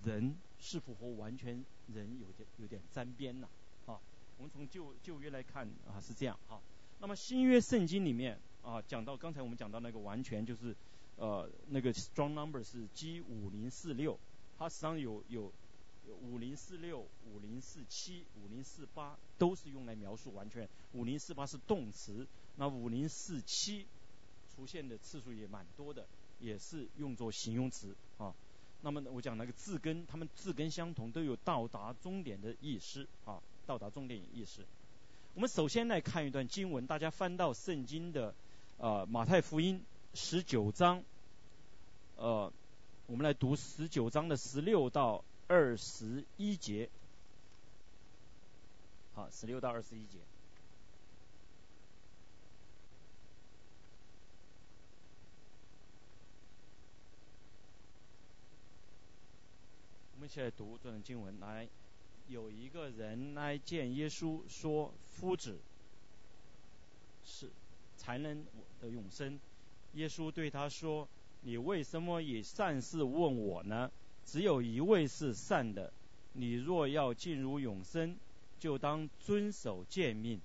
[0.03, 3.47] 人，是否和完全人有点有点沾边呢？
[3.86, 3.99] 啊，
[4.38, 6.60] 我们从旧旧约来看啊是这样哈。
[6.99, 8.39] 那么新约圣经里面。
[8.69, 10.75] 啊，讲到刚才我们讲到那个完全就是，
[11.15, 14.19] 呃，那个 strong number 是 G 五零四六，
[14.60, 15.51] 它实际上有有
[16.21, 22.27] 五零四六、五零四七、五零四八都是用来描述完全，五零四八是动词，
[22.58, 23.88] 那五零四七
[24.55, 26.05] 出现的次数也蛮多的，
[26.39, 28.32] 也是用作形容词啊。
[28.84, 34.63] 那么我讲那个字根，它们字根相同，都有到达终点的意思啊，到达终点意思。
[35.34, 38.32] 我们首先来看一段经文，大家翻到圣经的。
[38.79, 41.03] 呃，马太福音十九章，
[42.15, 42.49] 呃，
[43.07, 46.89] 我们来读十九章的十六到二十一节。
[49.15, 50.19] 好，十六到二十一节。
[60.15, 61.37] 我们一起来读这段经文。
[61.41, 61.67] 来，
[62.29, 65.59] 有一个人来见耶稣，说：“夫子，
[67.25, 67.49] 是。”
[67.99, 68.45] 才能
[68.79, 69.38] 的永生。
[69.93, 71.05] 耶稣对他说
[71.43, 73.91] ：“你为什么以善事问我呢？
[74.25, 75.91] 只有一位是善的。
[76.31, 78.15] 你若要进入永生，
[78.57, 80.39] 就当遵守诫命。”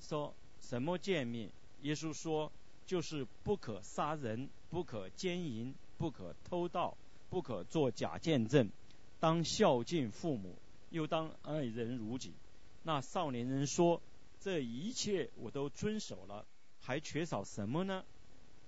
[0.00, 1.50] 说什么诫命？
[1.80, 2.52] 耶稣说
[2.86, 6.94] ：“就是不可杀人，不可奸淫，不可偷盗，
[7.30, 8.68] 不可作假见证，
[9.18, 10.56] 当孝敬父母，
[10.90, 12.34] 又当爱人如己。”
[12.84, 14.02] 那少年人说。
[14.40, 16.46] 这一切我都遵守了，
[16.80, 18.04] 还缺少什么呢？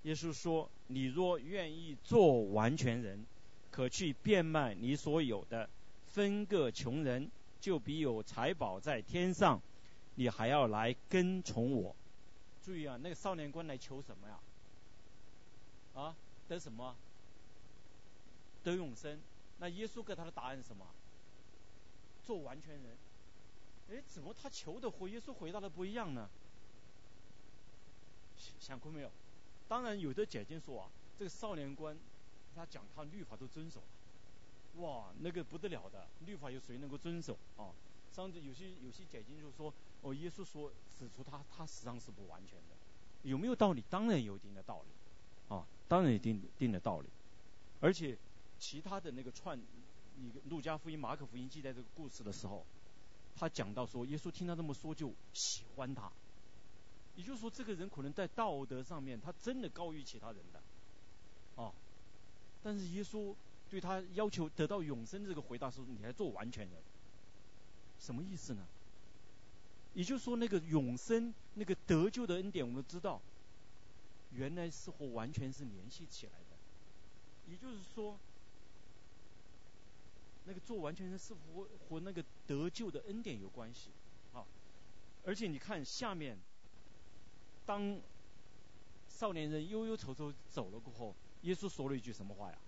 [0.02, 3.24] 耶稣说：“你若愿意做完全人，
[3.70, 5.70] 可去变卖你所有的，
[6.08, 7.30] 分个穷人，
[7.60, 9.62] 就比有财宝在天上。
[10.16, 11.96] 你还要来跟从我。”
[12.62, 14.38] 注意啊，那个少年官来求什么呀？
[15.94, 16.16] 啊，
[16.48, 16.94] 得什么？
[18.62, 19.18] 得永生。
[19.58, 20.86] 那耶稣给他的答案是什么？
[22.26, 22.96] 做完全人。
[23.92, 26.26] 哎，怎么他求的和耶稣回答的不一样呢？
[28.58, 29.10] 想过没有？
[29.68, 31.94] 当然，有的解经说啊，这个少年官，
[32.54, 33.82] 他讲他律法都遵守，
[34.78, 37.68] 哇，那个不得了的，律法有谁能够遵守啊？
[38.14, 43.84] 甚至有些有些解经就说，哦，耶稣说指出他他实际上是不完全的，有没有道理？
[43.90, 47.08] 当然有一定的道理，啊，当然有一定定的道理，
[47.80, 48.16] 而且
[48.58, 49.60] 其他的那个串，
[50.16, 52.64] 你路加福音、马可福音记载这个故事的时候。
[53.34, 56.12] 他讲到说，耶稣听他这么说就喜欢他，
[57.16, 61.72] 也就是说，这个人可能在道德上面他真的高于其他人的，啊，
[62.62, 63.34] 但是耶稣
[63.68, 66.78] 对他要求得到永生这个回答是，你还做完全人，
[67.98, 68.64] 什么意思呢？
[69.94, 73.20] 也就是说，那个永生那个得救的恩典，我们知道，
[74.32, 78.16] 原来是和完全是联系起来的，也就是说。
[80.44, 83.90] 那个做完全人是否和那个得救的恩典有关系？
[84.34, 84.44] 啊，
[85.24, 86.36] 而且你看下面，
[87.64, 88.00] 当
[89.08, 92.58] 少年人忧忧愁愁走了过后，耶稣说了一句什么话呀？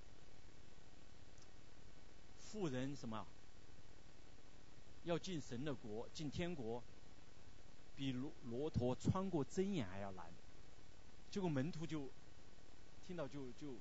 [2.39, 3.27] 富人什么？
[5.03, 6.81] 要进神的国，进天国，
[7.97, 10.27] 比骆骆驼穿过针眼还要难。
[11.33, 12.09] 结果门徒就
[13.07, 13.75] 听到就就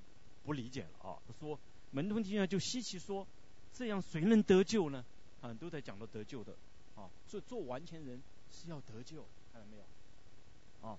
[0.44, 1.22] 不理解了啊！
[1.28, 1.60] 他说
[1.92, 3.28] 门徒听了就稀奇说。
[3.74, 5.04] 这样谁能得救呢？
[5.42, 6.56] 啊，都在讲到得救的，
[6.96, 10.88] 啊，所以做完全人是要得救，看到没有？
[10.88, 10.98] 啊，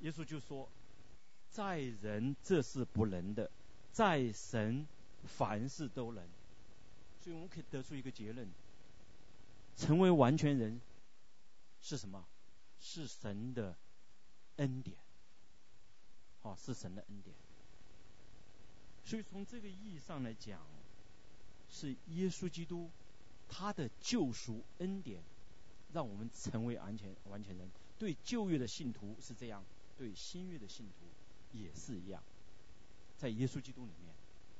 [0.00, 0.68] 耶稣就说，
[1.50, 3.50] 在人这是不能的，
[3.92, 4.86] 在神
[5.24, 6.26] 凡事都能。
[7.20, 8.48] 所以我们可以得出一个结论：
[9.76, 10.80] 成为完全人
[11.80, 12.24] 是什么？
[12.80, 13.76] 是神的
[14.56, 14.96] 恩典，
[16.42, 17.36] 啊，是神的恩典。
[19.04, 20.60] 所以从这个意义上来讲。
[21.78, 22.88] 是耶稣基督
[23.50, 25.20] 他的救赎恩典，
[25.92, 27.68] 让我们成为完全完全人。
[27.98, 29.62] 对旧约的信徒是这样，
[29.98, 32.22] 对新约的信徒也是一样。
[33.18, 34.14] 在耶稣基督里面，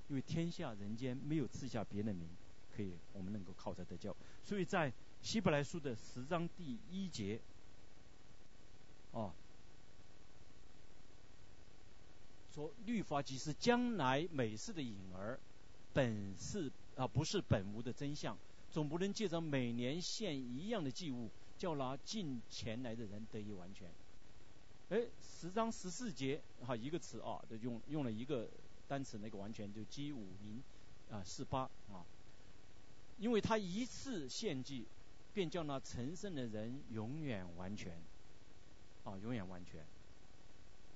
[0.09, 2.29] 因为天下人间没有赐下别的名，
[2.77, 4.15] 可以我们能够靠着得救。
[4.45, 7.41] 所以在希伯来书的十章第一节，
[9.13, 9.33] 哦，
[12.55, 15.39] 说律法即是将来美事的影儿，
[15.97, 18.37] 本是啊不是本无的真相，
[18.71, 23.91] 总不能借着每年献一样的祭物，叫拿进前来的人得以完全。
[24.91, 28.47] 哎，十章十四节哈一个词啊，就用用了一个
[28.87, 30.63] 单词，那个完全就 G 五零
[31.11, 32.05] 啊四八啊，
[33.19, 34.85] 因为他一次献祭，
[35.33, 37.99] 便叫那成圣的人永远完全
[39.05, 39.83] 啊，永远完全。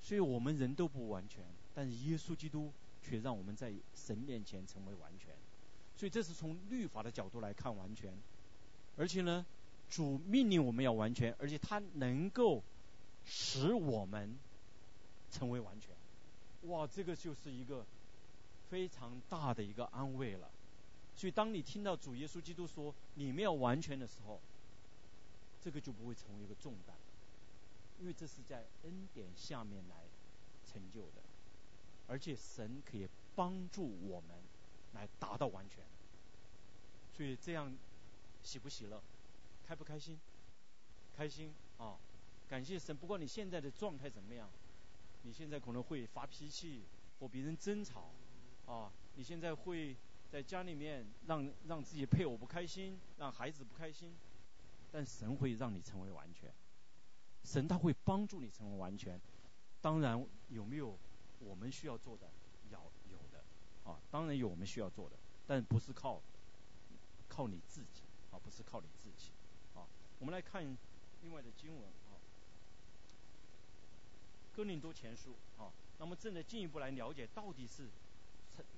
[0.03, 1.43] 所以我们人都不完全，
[1.75, 2.71] 但是耶稣基督
[3.03, 5.35] 却让我们在神面前成为完全。
[5.97, 8.13] 所以这是从律法的角度来看完全，
[8.97, 9.45] 而且呢，
[9.89, 12.63] 主命令我们要完全，而且他能够。
[13.23, 14.35] 使我们
[15.31, 15.95] 成为完全，
[16.71, 17.85] 哇，这个就是一个
[18.71, 20.51] 非常大的一个安慰了。
[21.15, 24.41] 所以，当你听到主耶稣基督说你们要完全的时候，
[25.63, 26.97] 这个就不会成为一个重担，
[28.01, 29.97] 因为这是在恩典下面来
[30.67, 31.23] 成就的，
[32.11, 34.37] 而且神可以帮助我们
[34.95, 35.85] 来达到完全。
[37.13, 37.73] 所以这样
[38.43, 39.01] 喜不喜乐，
[39.65, 40.19] 开不开心？
[41.17, 41.97] 开心啊！
[42.49, 44.51] 感谢神，不管你现在的状态怎么样，
[45.23, 46.83] 你现在可能会发脾气，
[47.21, 48.11] 和别人争吵，
[48.67, 49.97] 啊，你现在会
[50.29, 54.17] 在家里面让让自己配偶不开心，让孩子不开心，
[54.91, 56.53] 但神会让你成为完全，
[57.45, 59.21] 神他会帮助你成为完全。
[59.81, 60.99] 当然有没有
[61.41, 62.31] 我们需要做的，
[62.71, 63.43] 要有的，
[63.91, 66.21] 啊，当然有我们需要做的，但不是靠
[67.29, 69.31] 靠你自己，啊，不是靠你自己，
[69.75, 69.87] 啊，
[70.19, 70.77] 我们来看
[71.23, 72.17] 另外的经文啊。
[74.53, 77.89] 哥林多前书啊，那么正在进一步来了解到底是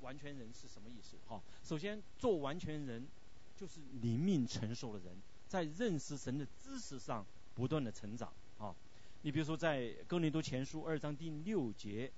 [0.01, 1.43] 完全人是什么意思哈。
[1.65, 3.09] 首先，做完全人
[3.57, 5.17] 就是灵命成熟的人，
[5.49, 8.75] 在认识神的知识上不断的成长啊。
[9.23, 12.13] 你比如说在哥林多前书二章第六节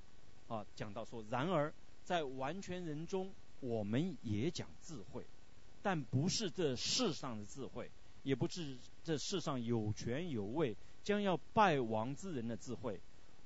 [0.49, 1.73] 啊，讲到说，然而
[2.05, 5.25] 在完全人中，我们也讲智慧，
[5.83, 7.91] 但不是这世上的智慧，
[8.23, 13.01] 也不是这世上有权有位将要败亡之人的智慧。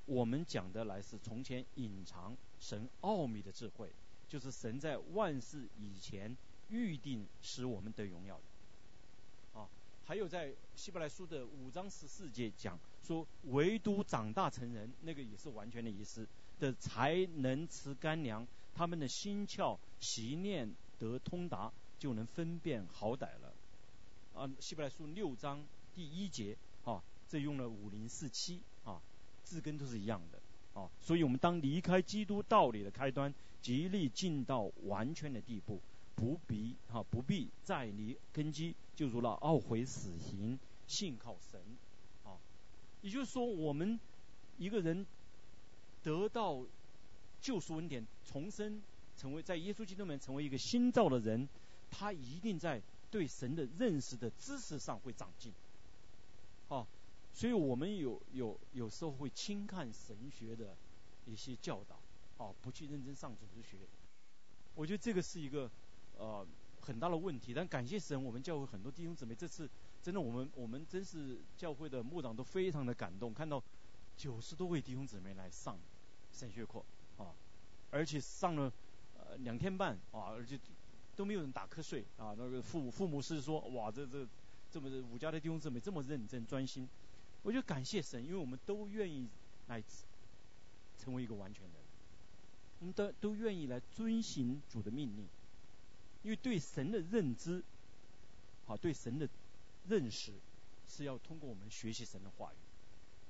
[0.05, 3.91] 我们讲的来是从前隐藏神奥秘的智慧，
[4.27, 6.35] 就是神在万事以前
[6.69, 9.59] 预定使我们得荣耀的。
[9.59, 9.69] 啊，
[10.03, 16.27] 还有在希伯来书的五章十四节讲说，唯独长大成人，那个也是完全的意思
[16.59, 18.45] 的才能吃干粮，
[18.75, 20.69] 他们的心窍习念
[20.99, 23.53] 得通达，就能分辨好歹了。
[24.35, 25.63] 啊，希伯来书六章
[25.95, 29.01] 第一节啊，这用了五零四七啊。
[29.45, 35.81] 字根都是一样的，啊，所以我们当离开基督道理的开端，极力进到完全的地步，
[36.13, 41.59] 不必哈不必再离根基，就如了懊悔死刑，信靠神，
[42.23, 42.37] 啊，
[43.01, 43.99] 也就是说，我们
[44.59, 45.03] 一个人
[46.03, 46.65] 得到
[47.41, 48.81] 救赎恩典，重生，
[49.17, 51.47] 成为在耶稣基督里面成为一个新造的人，
[51.89, 52.81] 他一定在
[53.11, 55.53] 对神的认识的知识上会长进，
[56.67, 56.85] 哦。
[57.31, 60.75] 所以我们有有有时候会轻看神学的
[61.25, 61.97] 一些教导，
[62.37, 63.77] 哦，不去认真上组织学。
[64.75, 65.69] 我觉得这个是一个
[66.17, 66.45] 呃
[66.81, 67.53] 很大的问题。
[67.53, 69.69] 但感谢神，我们教会很多弟兄姊妹这次
[70.01, 73.63] 真的我们我们真是教会的牧长都非常的感动，看到
[74.19, 75.79] 九十多位弟兄姊妹来上
[76.33, 76.83] 神学课
[77.17, 77.33] 啊，
[77.89, 78.69] 而且上了
[79.17, 80.59] 呃两天半啊，而且
[81.15, 82.35] 都没有人打瞌睡啊。
[82.37, 84.27] 那个父母父母是说哇，这这
[84.69, 86.85] 这么五家的弟兄姊妹这么认真专心。
[87.43, 89.29] 我就感谢神，因为我们都愿意
[89.67, 89.81] 来
[90.97, 91.73] 成为一个完全人，
[92.81, 95.25] 我们都都愿意来遵行主的命令，
[96.23, 97.63] 因为对神的认知，
[98.65, 99.29] 好对神的
[99.87, 100.33] 认识
[100.89, 102.57] 是要通过我们学习神的话语。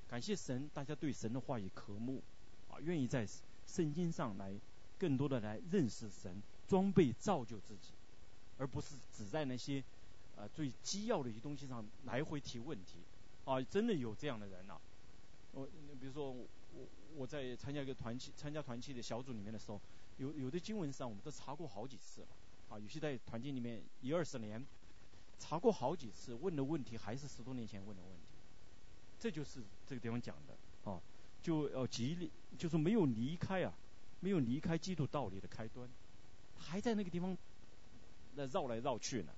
[0.10, 2.22] 感谢神，大家对神的话语渴慕，
[2.70, 3.28] 啊，愿意在
[3.68, 4.53] 圣经上来
[4.97, 7.91] 更多的来认识神，装备造就自己，
[8.57, 9.84] 而不是只在那些
[10.36, 12.97] 呃最基要的一些东西上来回提问题。
[13.45, 14.78] 啊，真的有这样的人呐！
[15.53, 15.68] 我
[15.99, 16.47] 比如说我
[17.16, 19.80] 我在参加一个团契参加团契的小组里面的时候，
[20.18, 22.28] 有有的经文上我们都查过好几次了，
[22.70, 24.64] 啊，有些在团契里面一二十年，
[25.39, 28.24] 查过好几次，问的问题还是十多年前问的问题，
[29.20, 31.01] 这就是这个地方讲的啊，
[31.41, 33.74] 就要极力就是没有离开啊，
[34.22, 35.89] 没有离开基督道理的开端，
[36.57, 37.38] 还在那个地方
[38.36, 39.34] 那绕来绕去呢，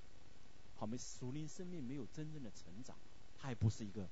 [0.77, 2.95] 好没属灵生命没有真正的成长。
[3.39, 4.07] 他还不是一个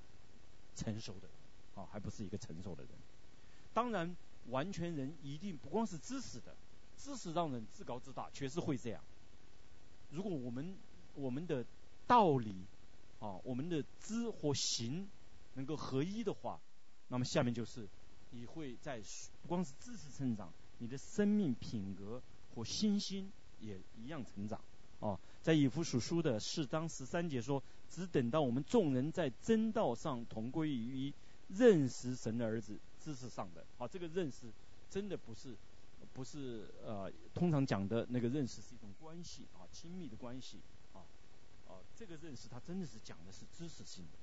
[0.75, 1.27] 成熟的，
[1.79, 2.91] 啊，还不是一个成熟的人。
[3.75, 4.15] 当然，
[4.47, 6.55] 完全人一定不光是知识的，
[6.97, 9.03] 知识让人自高自大，确实会这样。
[10.09, 10.75] 如果我们
[11.13, 11.63] 我们的
[12.07, 12.55] 道理
[13.19, 15.07] 啊，我们的知和行
[15.59, 16.57] 能够合一的话，
[17.09, 17.85] 那么下面就是
[18.31, 19.01] 你会在
[19.41, 22.21] 不光是知识成长，你的生命品格
[22.55, 23.29] 和信心
[23.59, 24.61] 也一样成长。
[25.01, 31.13] 哦，在以弗所书的四章十三节说，只等到我们众人在真道上同归于一，
[31.49, 33.65] 认识神的儿子，知识上的。
[33.77, 34.47] 啊，这个认识
[34.89, 35.57] 真的不是
[36.13, 40.59] 不是呃，通常讲的那个认识是一种关系啊，亲密的关系
[40.93, 41.03] 啊
[41.67, 44.17] 啊，这个认识它真的是讲的是知识性的，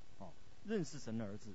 [0.67, 1.49] 认识神的儿子，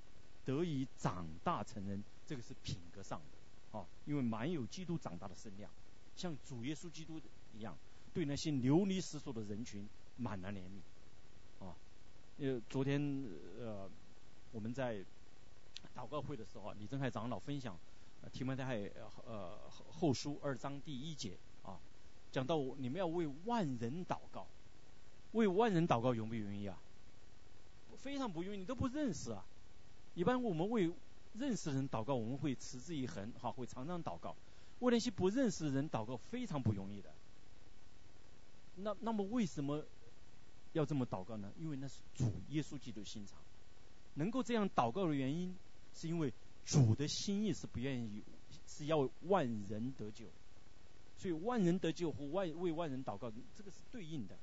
[0.45, 5.71] 得以长大成人，这个是品格上的啊，因为满有基督长大的身量，
[6.17, 7.21] 像主耶稣基督
[7.55, 7.77] 一样。
[8.15, 9.89] 对那些流离失所的人群
[10.19, 11.75] 满了怜悯，啊，
[12.37, 13.01] 呃，昨天
[13.59, 13.89] 呃
[14.51, 15.03] 我们在
[15.97, 17.75] 祷告会的时候，李正海长老分享
[18.31, 18.85] 提摩太
[19.27, 21.81] 呃后书二章第一节啊，
[22.31, 24.47] 讲到你们要为万人祷告，
[25.33, 26.79] 为万人祷告容不容易啊？
[27.97, 29.45] 非常不容易，你都不认识啊。
[30.15, 30.93] 一般我们为
[31.35, 34.35] 认识的人祷告，我们会持之以恒，哈，会常常祷告。
[34.81, 37.11] 为那些不认识的人祷告，非常不容易的。
[38.77, 39.85] 那那么为什么
[40.73, 41.53] 要这么祷告呢？
[41.59, 43.39] 因为那是主耶稣基督心肠。
[44.15, 45.57] 能够这样祷告的原因，
[45.95, 46.33] 是因为
[46.67, 48.23] 主的心意是不愿意，
[48.67, 50.27] 是要万人得救。
[51.17, 54.37] 所以万人得救和万为万人祷告，这个是对应的。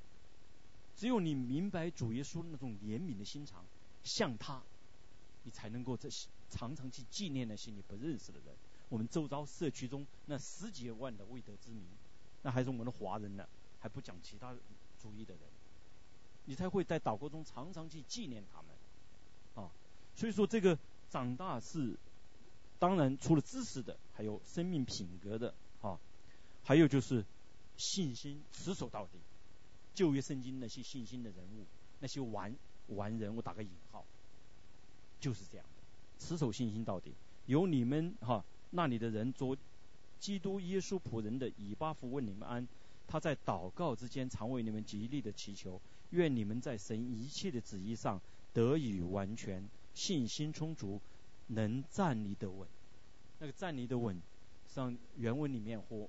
[1.00, 3.64] 只有你明白主耶稣那种怜悯的心肠，
[4.04, 4.60] 像他，
[5.44, 6.10] 你才能够这
[6.50, 8.54] 常常去纪念那些你不认识的人。
[8.90, 11.86] 我们周遭社区中那十几万的未得之民，
[12.42, 13.48] 那还是我们的华人呢。
[13.78, 14.54] 还不讲其他
[15.00, 15.42] 主义的人，
[16.44, 19.72] 你才会在祷告中常常去纪念他们，啊，
[20.14, 20.78] 所以说这个
[21.08, 21.96] 长大是，
[22.78, 25.98] 当然除了知识的，还有生命品格的，啊，
[26.62, 27.24] 还有就是
[27.78, 29.18] 信心持守到底。
[30.00, 31.66] 旧约圣经那些信心的人物，
[31.98, 34.02] 那些完完人，我打个引号，
[35.20, 35.82] 就是这样的，
[36.18, 37.12] 持守信心到底。
[37.44, 39.54] 有你们哈那里的人做
[40.18, 42.66] 基督耶稣仆人的以巴弗问你们安。
[43.06, 45.78] 他在祷告之间常为你们极力的祈求，
[46.12, 48.18] 愿你们在神一切的旨意上
[48.54, 50.98] 得以完全，信心充足，
[51.48, 52.66] 能站立得稳。
[53.38, 54.18] 那个站立的稳，
[54.66, 56.08] 像原文里面或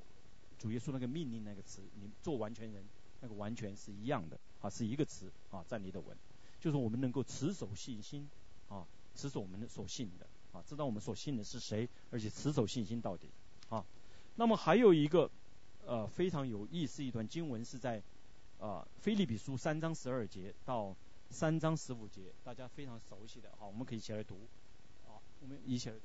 [0.57, 2.85] 主耶稣那个命令那个词，你做完全人，
[3.22, 6.17] 那个完全是一样的啊，是一个词啊，站立的稳，
[6.59, 8.30] 就是我们能够持守信心
[8.67, 13.30] 啊，持守我们的所信的啊，知道我们所信的是谁，而且持守信心到底
[13.69, 13.86] 啊。
[14.36, 15.32] 那么还有一个。
[15.84, 18.03] 呃，非常有意思一段经文是在
[18.59, 20.95] 啊《菲利比书》三章十二节到
[21.32, 24.36] 三章十五节，大家非常熟悉的，啊，我们可以一起来读。
[25.07, 25.95] 啊，我们一起来。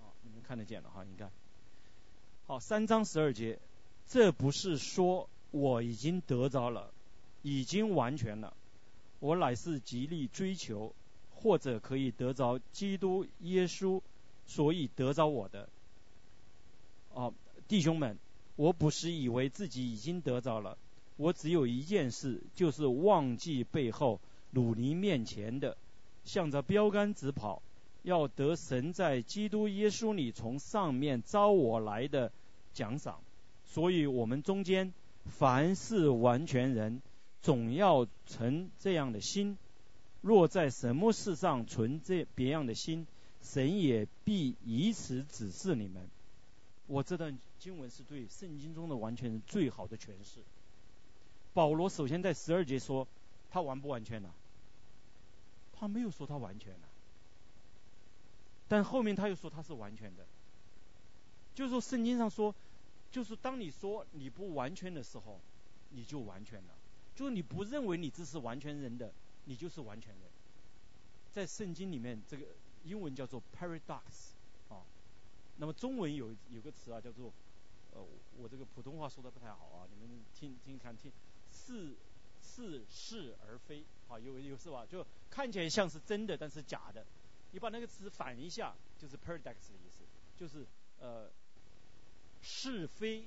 [0.00, 1.04] 啊，你们看得见了哈？
[1.04, 1.28] 应该，
[2.46, 3.58] 好，三章十二节，
[4.06, 6.90] 这不是说我已经得着了，
[7.42, 8.52] 已经完全了，
[9.20, 10.92] 我乃是极力追求，
[11.34, 14.00] 或者可以得着基督耶稣，
[14.46, 15.68] 所以得着我的。
[17.14, 17.32] 哦。
[17.68, 18.18] 弟兄们，
[18.56, 20.76] 我不是以为自己已经得着了，
[21.16, 25.76] 我只有一件事，就是忘记背后，努力面前的，
[26.24, 27.62] 向着标杆直跑，
[28.02, 32.30] 要得神在基督耶稣里从上面招我来的
[32.74, 33.20] 奖赏。
[33.64, 34.92] 所以我们中间
[35.26, 37.00] 凡是完全人，
[37.42, 39.56] 总要存这样的心。
[40.20, 43.06] 若在什么事上存这别样的心，
[43.42, 46.08] 神也必以此指示你们。
[46.86, 50.40] 我这段经文是对圣经中的完全人最好的诠释。
[51.54, 53.06] 保罗首先在十二节说
[53.50, 54.30] 他完不完全呢？
[55.72, 56.88] 他没有说他完全了，
[58.68, 60.24] 但后面他又说他是完全的。
[61.54, 62.54] 就是说圣经上说，
[63.12, 65.38] 就是当你说你不完全的时候，
[65.90, 66.74] 你就完全了。
[67.14, 69.12] 就是你不认为你这是完全人的，
[69.44, 70.30] 你就是完全人。
[71.30, 72.46] 在圣经里面，这个
[72.84, 74.32] 英文叫做 paradox
[74.70, 74.82] 啊。
[75.58, 77.30] 那么中文有有个词啊，叫做，
[77.92, 78.02] 呃，
[78.38, 81.12] 我这个普通话说的不太好啊，你们听听看，听
[81.50, 81.94] 似
[82.40, 84.86] 似是而非，啊，有有是吧？
[84.86, 87.06] 就看起来像是真的，但是假的。
[87.50, 90.02] 你把那个词反一下，就是 paradox 的意思，
[90.34, 90.66] 就是
[90.98, 91.30] 呃
[92.42, 93.26] 是非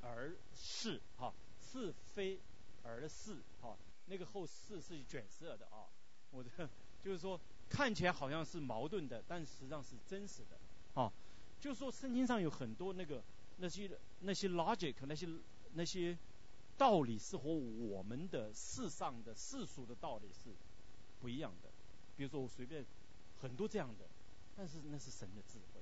[0.00, 2.38] 而是，哈，是非
[2.82, 3.76] 而是，哈，
[4.06, 5.84] 那个后是是卷舌的啊，
[6.30, 6.50] 我的
[7.04, 7.38] 就是说
[7.68, 11.12] 看起来好像是矛盾的，但实际上是真实的，啊。
[11.58, 13.22] 就是说，圣经上有很多那个
[13.56, 13.90] 那些
[14.20, 15.26] 那些 logic 那些
[15.72, 16.16] 那些
[16.76, 20.50] 道理是和我们的世上的世俗的道理是
[21.18, 21.70] 不一样的。
[22.14, 22.84] 比如说，我随便
[23.40, 24.04] 很多这样的，
[24.54, 25.80] 但是那是神的智慧。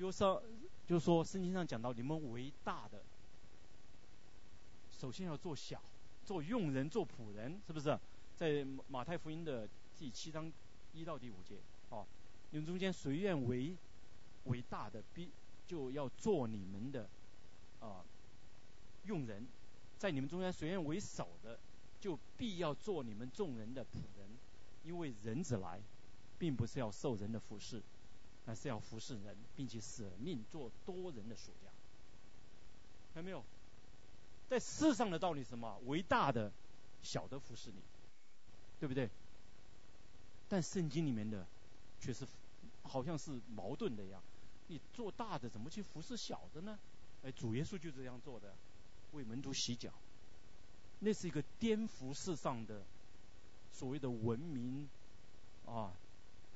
[0.00, 0.42] 比如说，
[0.86, 3.02] 就是说圣经上讲到你们为大的，
[4.90, 5.78] 首先要做小，
[6.24, 8.00] 做用人，做仆人，是不是？
[8.34, 10.50] 在马太福音的第七章
[10.94, 11.58] 一到第五节，
[11.90, 12.06] 哦，
[12.48, 13.76] 你们中间谁愿为
[14.44, 15.28] 为大的，必
[15.66, 17.06] 就要做你们的
[17.80, 18.02] 啊
[19.04, 19.42] 用人；
[19.98, 21.60] 在你们中间谁愿为首的，
[22.00, 24.30] 就必要做你们众人的仆人。
[24.82, 25.78] 因为人子来，
[26.38, 27.82] 并不是要受人的服侍，
[28.46, 31.68] 还是要服侍人，并且舍命做多人的属家。
[33.14, 33.44] 看到没有？
[34.48, 35.78] 在世上的道理什么？
[35.86, 36.52] 为大的，
[37.02, 37.82] 小的服侍你，
[38.78, 39.08] 对不对？
[40.48, 41.46] 但圣经里面的
[42.00, 42.26] 却是
[42.82, 44.22] 好像是矛盾的样。
[44.68, 46.78] 你做大的怎么去服侍小的呢？
[47.22, 48.54] 哎，主耶稣就这样做的，
[49.12, 49.92] 为门徒洗脚，
[50.98, 52.82] 那是一个颠覆世上的。
[53.72, 54.86] 所谓的文明
[55.64, 55.94] 啊，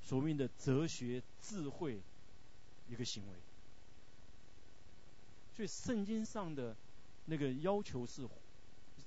[0.06, 2.00] 所谓的哲学智慧
[2.88, 3.38] 一个行为，
[5.56, 6.76] 所以圣经上的
[7.26, 8.28] 那个要求是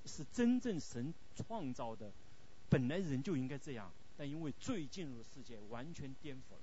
[0.05, 2.11] 是真正神创造的，
[2.69, 6.61] 本来人就应该这样，但因为罪进入世界，完全颠覆了，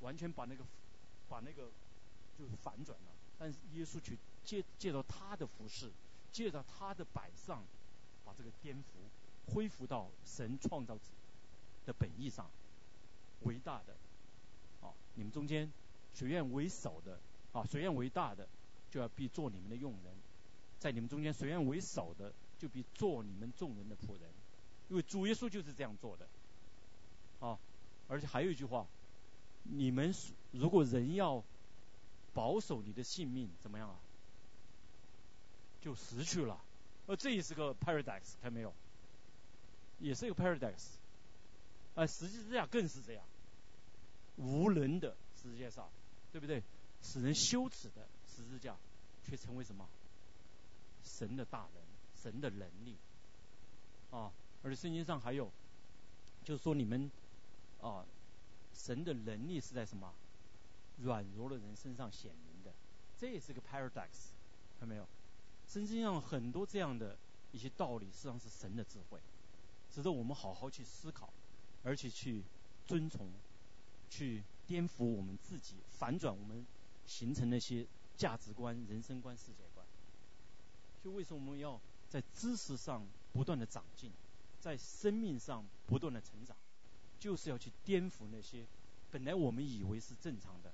[0.00, 0.64] 完全把那个
[1.28, 1.70] 把那个
[2.38, 3.10] 就反转了。
[3.38, 5.90] 但是耶稣去借借着他的服饰，
[6.32, 7.62] 借着他的摆上，
[8.24, 8.82] 把这个颠覆。
[9.52, 10.96] 恢复到神创造
[11.84, 12.48] 的本意上，
[13.42, 13.96] 伟大的，
[14.80, 15.70] 啊，你们中间
[16.14, 17.18] 谁愿为首的，
[17.52, 18.48] 啊，谁愿为大的，
[18.90, 20.12] 就要必做你们的用人；
[20.78, 24.30] 在你们中间谁愿为首的，就必做你们众人的仆人。
[24.88, 26.28] 因为主耶稣就是这样做的，
[27.38, 27.58] 啊，
[28.08, 28.86] 而且还有一句话，
[29.62, 30.12] 你们
[30.52, 31.42] 如果人要
[32.34, 33.96] 保守你的性命，怎么样啊？
[35.80, 36.60] 就失去了，
[37.06, 38.74] 呃这也是个 paradox，看没有？
[39.98, 40.74] 也是一个 paradox，
[42.00, 43.22] 啊，实际之下更是这样，
[44.38, 45.86] 无能的世界上，
[46.32, 46.62] 对不对？
[47.02, 48.74] 使人羞耻的十字架，
[49.22, 49.86] 却成为什么？
[51.04, 51.82] 神的大能，
[52.22, 52.96] 神的能力，
[54.10, 54.32] 啊！
[54.62, 55.50] 而且圣经上还有，
[56.42, 57.10] 就是说你们，
[57.82, 58.06] 啊，
[58.74, 60.10] 神的能力是在什么？
[61.02, 62.72] 软弱的人身上显明的，
[63.18, 64.32] 这也是个 paradox，
[64.78, 65.06] 看到没有？
[65.68, 67.18] 圣经上很多这样的
[67.52, 69.20] 一些道理，实际上是神的智慧。
[69.92, 71.30] 值得我们好好去思考，
[71.82, 72.42] 而且去
[72.86, 73.30] 遵从，
[74.10, 76.66] 去颠覆我们自己，反转我们
[77.06, 79.86] 形成那些价值观、人生观、世界观。
[81.02, 84.10] 就为什么我们要在知识上不断的长进，
[84.60, 86.56] 在生命上不断的成长，
[87.18, 88.66] 就是要去颠覆那些
[89.10, 90.72] 本来我们以为是正常的，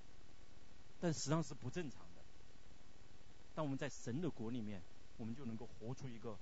[1.00, 2.22] 但实际上是不正常的。
[3.54, 4.82] 当我们在神的国里面，
[5.16, 6.36] 我们就能够活出一个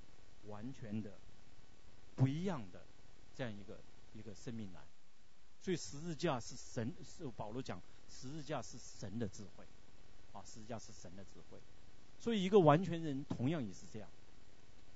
[0.46, 1.12] 完全的。
[2.16, 2.80] 不一样的
[3.36, 3.76] 这样一个
[4.14, 4.80] 一个生命来，
[5.60, 9.64] 所以十字架是神，是保罗讲十字架是神的智慧，
[10.32, 11.58] 啊，十字架是神的智慧。
[12.20, 14.08] 所以一个完全人同样也是这样。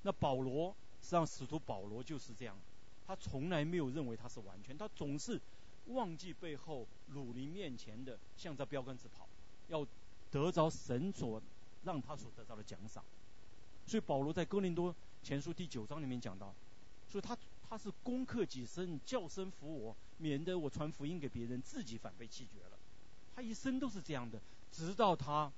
[0.02, 2.56] 那保罗实际上使徒保罗就是这样，
[3.06, 5.40] 他从来没有认为他是完全，他总是
[5.86, 9.28] 忘记背后，努力面前的，向着标杆子跑，
[9.66, 9.86] 要
[10.30, 11.42] 得着神所
[11.84, 13.04] 让他所得到的奖赏。
[13.84, 16.54] 所以保罗在哥林多前书第九章里面讲到。
[17.10, 17.34] 所以他
[17.68, 22.78] 他是攻克己身，叫声服我，免得我传福音给别人，自己反被弃绝了。
[23.34, 24.40] 他一生都是这样的，
[24.72, 25.52] 直到他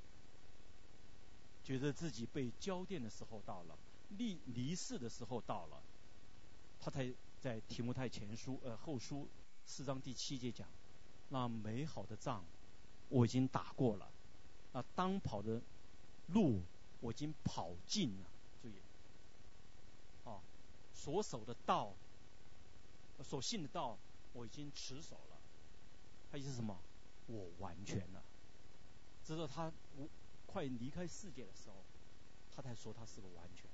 [1.63, 3.79] 觉得自己被交电的时候到了，
[4.19, 5.81] 离离世的时候到了，
[6.81, 9.29] 他才在提摩太前书呃后书
[9.65, 10.69] 四章第七节讲：
[11.29, 12.45] 那美好的仗
[13.09, 14.11] 我已经打过了，
[14.73, 15.63] 那当跑的
[16.27, 16.61] 路
[17.01, 18.30] 我已经跑尽了。
[21.03, 21.95] 所守的道，
[23.25, 23.97] 所信的道，
[24.35, 25.39] 我已经持守了。
[26.31, 26.79] 他意思是什么？
[27.27, 28.23] 我完全了。
[29.25, 30.07] 直到他无
[30.47, 31.77] 快离开世界的时候，
[32.55, 33.65] 他才说他是个完全。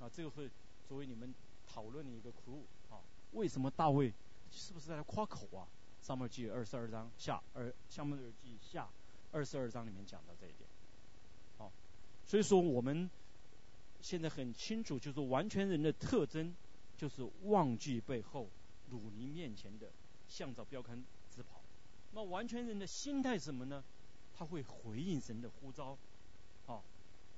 [0.00, 0.50] 啊，这个会
[0.88, 1.32] 作为你们
[1.72, 2.98] 讨论的一个 clue 啊。
[3.30, 4.12] 为什么大卫
[4.50, 5.68] 是不是在夸口啊？
[6.02, 8.88] 上面记二十二章下二，下面记下
[9.30, 10.68] 二十二章里面讲到这一点。
[11.56, 11.70] 好，
[12.26, 13.08] 所以说我们。
[14.02, 16.54] 现在很清楚，就是完全人的特征，
[16.96, 18.48] 就是忘记背后，
[18.90, 19.90] 努力面前的，
[20.28, 21.02] 向着标杆
[21.34, 21.60] 直跑。
[22.12, 23.84] 那完全人的心态是什么呢？
[24.36, 25.96] 他会回应神的呼召，
[26.66, 26.80] 啊，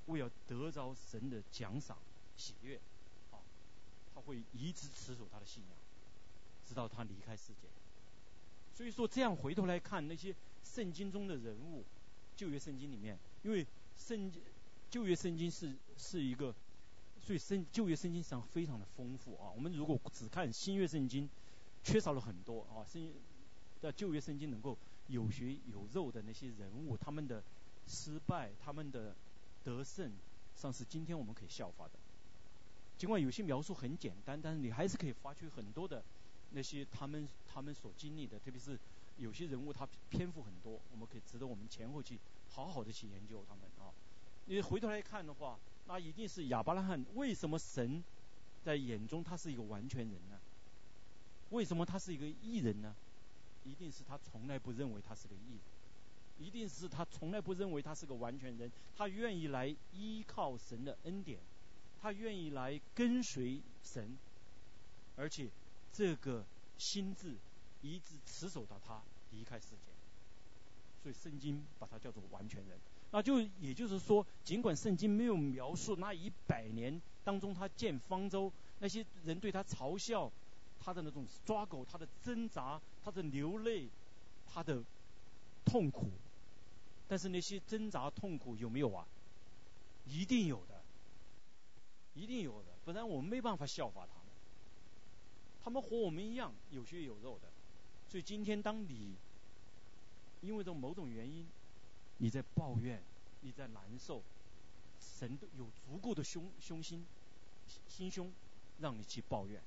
[0.06, 1.98] 为要得着神的奖赏、
[2.36, 2.80] 喜悦，
[3.32, 3.42] 啊，
[4.14, 5.76] 他会一直持守他的信仰，
[6.66, 7.68] 直到他离开世界。
[8.74, 10.34] 所以说，这样回头来看那些
[10.64, 11.84] 圣经中的人物，
[12.36, 14.40] 旧约圣经里面，因为圣经。
[14.92, 16.54] 旧约圣经是是一个，
[17.18, 19.48] 所以圣旧约圣经上非常的丰富啊。
[19.56, 21.26] 我们如果只看新约圣经，
[21.82, 22.84] 缺少了很多啊。
[22.84, 23.10] 圣
[23.80, 24.76] 在旧约圣经能够
[25.06, 27.42] 有血有肉的那些人物，他们的
[27.88, 29.16] 失败，他们的
[29.64, 30.12] 得胜，
[30.54, 31.92] 上是今天我们可以效法的。
[32.98, 36.04] 尽管有些描述很简单，但是你还是可以发掘很多的
[36.50, 38.78] 那些他们他们所经历的，特别是
[39.16, 42.18] 有些人物他篇幅很多，我们可以值得我们前后去
[42.50, 43.88] 好好的去研究他们啊。
[44.46, 48.02] 你回头来看的话，那一定是亚伯拉罕为什么神
[48.64, 50.38] 在眼中他是一个完全人呢？
[51.50, 52.94] 为什么他是一个艺人呢？
[53.64, 61.38] 一定是他从来不认为他是个艺人，一定是他从来不认为他是个完全人，他愿意来依靠神的恩典。
[62.00, 64.18] 他愿意来跟随神，
[65.14, 65.48] 而且
[65.92, 66.44] 这个
[66.76, 67.36] 心智
[67.80, 69.92] 一直持守到他离开世界，
[71.00, 72.76] 所以圣经把他叫做完全人。
[73.12, 80.30] 那就也就是说，尽管圣经没有描述那一百年当中他建方舟，那些人对他嘲笑，
[80.80, 83.88] 他的那种抓狗他的挣扎，他的流泪，
[84.52, 84.82] 他的
[85.64, 86.10] 痛苦，
[87.06, 89.06] 但是那些挣扎痛苦有没有啊？
[90.06, 90.82] 一定有的。
[92.14, 94.26] 一定有的，不然我们没办法效法他们。
[95.64, 97.48] 他们和我们一样有血有肉的，
[98.06, 99.14] 所以今天当你
[100.42, 101.46] 因为这某种原因，
[102.22, 103.02] 你在抱怨，
[103.40, 104.22] 你在难受，
[105.00, 107.04] 神都有足够的胸胸心
[107.88, 108.32] 心胸
[108.78, 109.60] 让你去抱怨。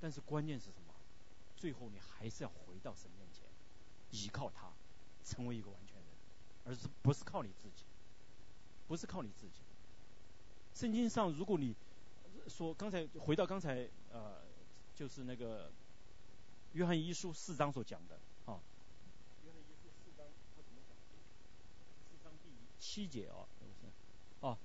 [0.00, 0.94] 但是关键是什么？
[1.56, 3.42] 最后你还是要回到神面前，
[4.12, 4.70] 依靠他，
[5.24, 6.04] 成为一个完全人，
[6.64, 7.82] 而是不是靠你自己，
[8.86, 9.62] 不是靠你自己。
[10.74, 11.74] 圣经上，如果你
[12.46, 14.42] 说刚才回到刚才呃，
[14.94, 15.72] 就是那个
[16.74, 18.14] 约翰一书四章所讲的
[18.44, 18.60] 啊，
[19.44, 20.96] 约翰一书四章他怎么讲？
[22.06, 22.50] 四章第
[22.96, 24.46] 七节啊，是不是？
[24.46, 24.56] 啊，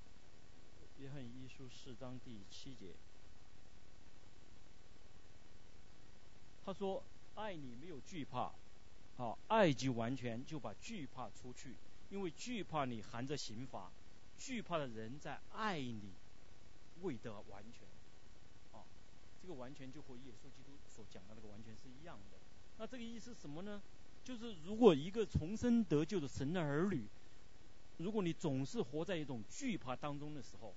[0.99, 2.93] 约翰一书四章第七节，
[6.63, 7.03] 他说
[7.35, 8.53] ：“爱你没有惧怕，
[9.17, 11.75] 好，爱即完全，就把惧怕除去，
[12.09, 13.91] 因为惧怕你含着刑罚。”
[14.39, 16.13] 惧怕的人在爱你
[17.01, 17.85] 未得完全，
[18.71, 18.87] 啊，
[19.41, 22.37] 这个完全就和耶稣基督所讲的那个完全是一样的。
[22.77, 23.81] 那这个意思什么呢？
[24.23, 27.05] 就是如果一个重生得救的神的儿女，
[28.01, 30.73] 如果你总是活在一种惧怕当中的时候，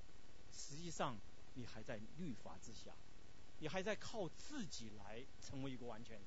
[0.52, 1.16] 实际上
[1.54, 2.92] 你还在律法之下，
[3.60, 6.26] 你还在靠自己来成为一个完全人，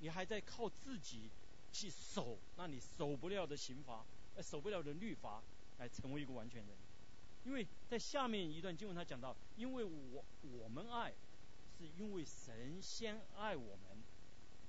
[0.00, 1.30] 你还在靠自己
[1.72, 4.04] 去守那你守不了的刑罚，
[4.36, 5.42] 呃，守不了的律法。
[5.78, 6.76] 来成为一个完全人，
[7.44, 11.12] 因为在下面一段经文他讲到，因为我我们爱，
[11.78, 13.96] 是因为神先爱我们。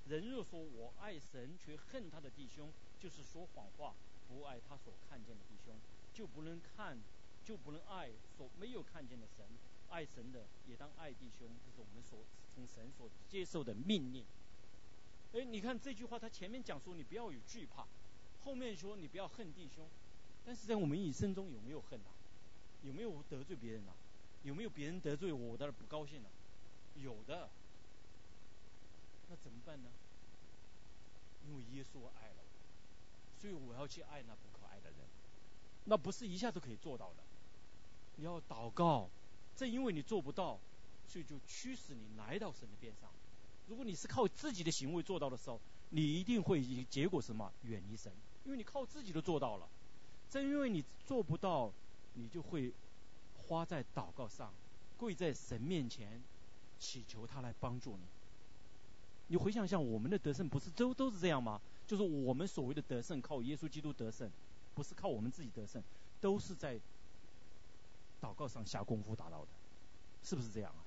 [0.06, 3.92] 人若说我爱神却恨他的弟兄，就是说谎话，
[4.30, 5.74] 不爱他所看见的弟兄，
[6.14, 6.96] 就不能看，
[7.44, 9.44] 就不能爱所没有看见的神。
[9.88, 12.20] 爱神的也当爱弟兄，这是我们所
[12.54, 14.24] 从神所接受的命令。
[15.32, 17.84] 哎，你看这句话，他前面讲说你不要有惧怕，
[18.44, 19.88] 后面说你不要恨弟兄。
[20.46, 22.14] 但是在我们一生中有没有恨啊？
[22.82, 23.92] 有没有得罪别人啊？
[24.44, 26.30] 有没有别人得罪我的不高兴啊？
[26.94, 27.50] 有的。
[29.28, 29.90] 那怎么办呢？
[31.46, 32.39] 因为耶稣爱了，
[33.40, 34.98] 所以我要去爱那不可爱的人。
[35.84, 37.22] 那不是一下子可以做到的。
[38.16, 39.08] 你要祷告，
[39.56, 40.58] 正因为你做不到，
[41.08, 43.10] 所以就驱使你来到神的边上。
[43.66, 48.12] 如果你是靠自己的行为做到的时候，你一定会以结果什么远离神，
[48.44, 49.68] 因为你靠自己都做到了。
[50.28, 51.72] 正因为你做不到，
[52.14, 52.72] 你就会
[53.38, 54.52] 花在祷告上，
[54.98, 56.22] 跪在神面前，
[56.78, 58.04] 祈求他来帮助你。
[59.28, 61.60] 你回想一下，我们的得胜不是都都是这样吗？
[61.90, 64.30] 就是我们所谓的得胜，靠耶稣基督得胜，
[64.76, 65.82] 不是靠我们自己得胜，
[66.20, 66.78] 都是在
[68.22, 69.48] 祷告上下功夫达到的，
[70.22, 70.86] 是不是这样啊？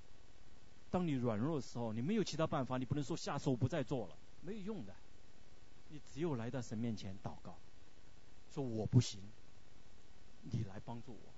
[0.90, 4.96] 当你软弱的时候，你没有其他办法，你不能说下手不再做了，没有用的。
[5.90, 7.58] 你只有来到神面前祷告。
[8.54, 9.20] 说我不行，
[10.44, 11.34] 你来帮助我。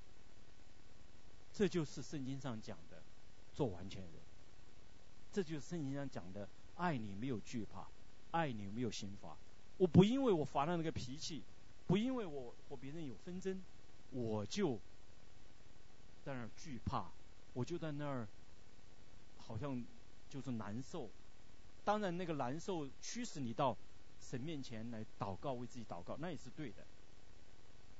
[1.51, 3.01] 这就是圣经上讲的
[3.55, 4.11] 做完全人。
[5.33, 7.87] 这就是圣经上讲的爱你没有惧怕，
[8.29, 9.35] 爱你没有刑罚。
[9.77, 11.43] 我不因为我发了那个脾气，
[11.87, 13.61] 不因为我和别人有纷争，
[14.11, 14.79] 我就
[16.23, 17.11] 在那儿惧怕，
[17.53, 18.27] 我就在那儿
[19.37, 19.83] 好像
[20.29, 21.09] 就是难受。
[21.83, 23.75] 当然，那个难受驱使你到
[24.19, 26.85] 神面前来祷告，为自己祷告，那也是对的。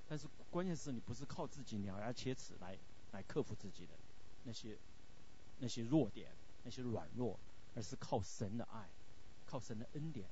[0.07, 2.77] 但是关键是你不是靠自己咬牙切齿来
[3.11, 3.93] 来克服自己的
[4.43, 4.77] 那些
[5.59, 6.31] 那些弱点
[6.63, 7.37] 那些软弱，
[7.75, 8.87] 而是靠神的爱，
[9.45, 10.25] 靠神的恩典。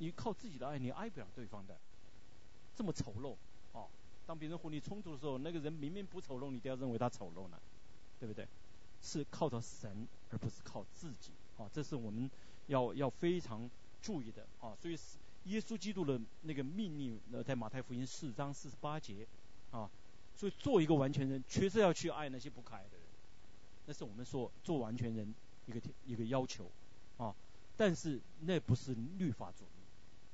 [0.00, 1.76] 你靠自己的爱，你爱不了对方的。
[2.74, 3.36] 这么丑陋
[3.74, 3.86] 哦，
[4.26, 7.60] 当别人和你冲突的时候，那个人明明不丑陋，你都要认为他丑陋呢，
[8.18, 8.48] 对不对？
[9.02, 11.32] 是靠着神，而不是靠自己。
[11.58, 12.30] 哦，这是我们
[12.68, 13.68] 要要非常
[14.00, 14.74] 注意的啊。
[14.80, 14.98] 所以
[15.44, 19.26] 耶稣基督的那个命令，呃，在马太福音四章四十八节
[19.70, 19.90] 啊。
[20.34, 23.06] 所以做一个完全人，确实要去爱那些不可爱的人，
[23.84, 25.34] 那是我们说做完全人
[25.66, 26.70] 一个一个要求
[27.18, 27.34] 啊。
[27.76, 29.79] 但是那不是律法主义，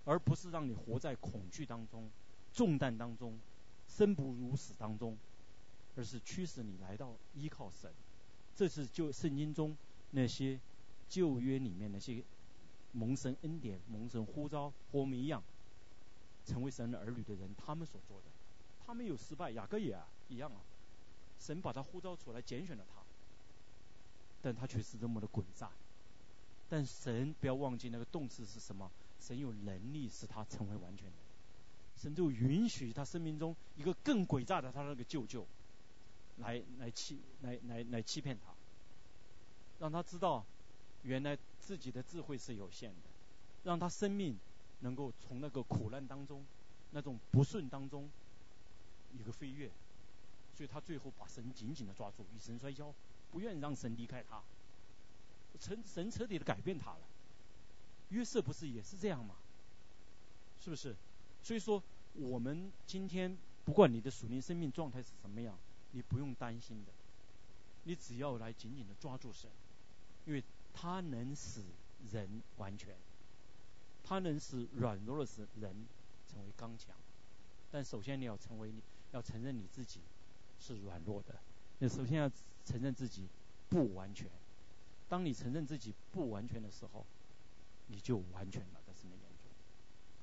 [0.07, 2.09] 而不是让你活在恐惧当中、
[2.55, 3.39] 重担当中、
[3.87, 5.19] 生不如死当中，
[5.97, 7.93] 而是驱使你来到依靠神。
[8.55, 9.77] 这是就圣经中
[10.13, 10.59] 那些
[11.09, 12.25] 旧约里面那些
[12.93, 15.43] 蒙神恩典、蒙神呼召和我们一样
[16.47, 18.25] 成为神的儿女的人，他们所做的。
[18.87, 19.99] 他们有失败，雅各也
[20.29, 20.63] 一样啊。
[21.41, 23.03] 神把他呼召出来，拣选了他，
[24.41, 25.71] 但他却是这么的诡诈。
[26.69, 28.91] 但神不要忘记那个动词是什么？
[29.21, 31.14] 神有能力使他成为完全人，
[31.97, 35.47] 神就允许他生命中一个更诡诈的他那个舅舅。
[36.39, 38.53] 来来欺来来来欺骗他，
[39.79, 40.45] 让他知道
[41.03, 43.09] 原来自己的智慧是有限的，
[43.64, 44.37] 让他生命
[44.81, 46.45] 能够从那个苦难当中、
[46.91, 48.11] 那种不顺当中
[49.19, 49.71] 一个飞跃，
[50.55, 52.93] 所以他最后把神紧紧的抓住，与神摔跤，
[53.33, 54.43] 不愿意让神离开他，
[55.59, 57.06] 神神彻底的改变他了。
[58.11, 59.37] 约瑟不是也是这样吗？
[60.61, 60.95] 是不是？
[61.43, 61.83] 所以说
[62.15, 65.59] 我们今天不管你的属灵生命状态是什么样。
[65.93, 66.93] 你不用担心的，
[67.85, 69.49] 你只要来紧紧的抓住神，
[70.27, 70.45] 因为
[70.75, 71.63] 他能使
[72.13, 72.95] 人完全，
[74.05, 75.87] 他能使软弱的使人
[76.29, 76.95] 成为刚强。
[77.71, 78.83] 但首先你要成为你，
[79.13, 80.01] 要承认你自己
[80.61, 81.37] 是软弱的。
[81.79, 82.31] 你首先要
[82.63, 83.27] 承认自己
[83.71, 84.29] 不完全。
[85.09, 87.07] 当你承认自己不完全的时候，
[87.87, 89.51] 你就完全了，在神的眼中。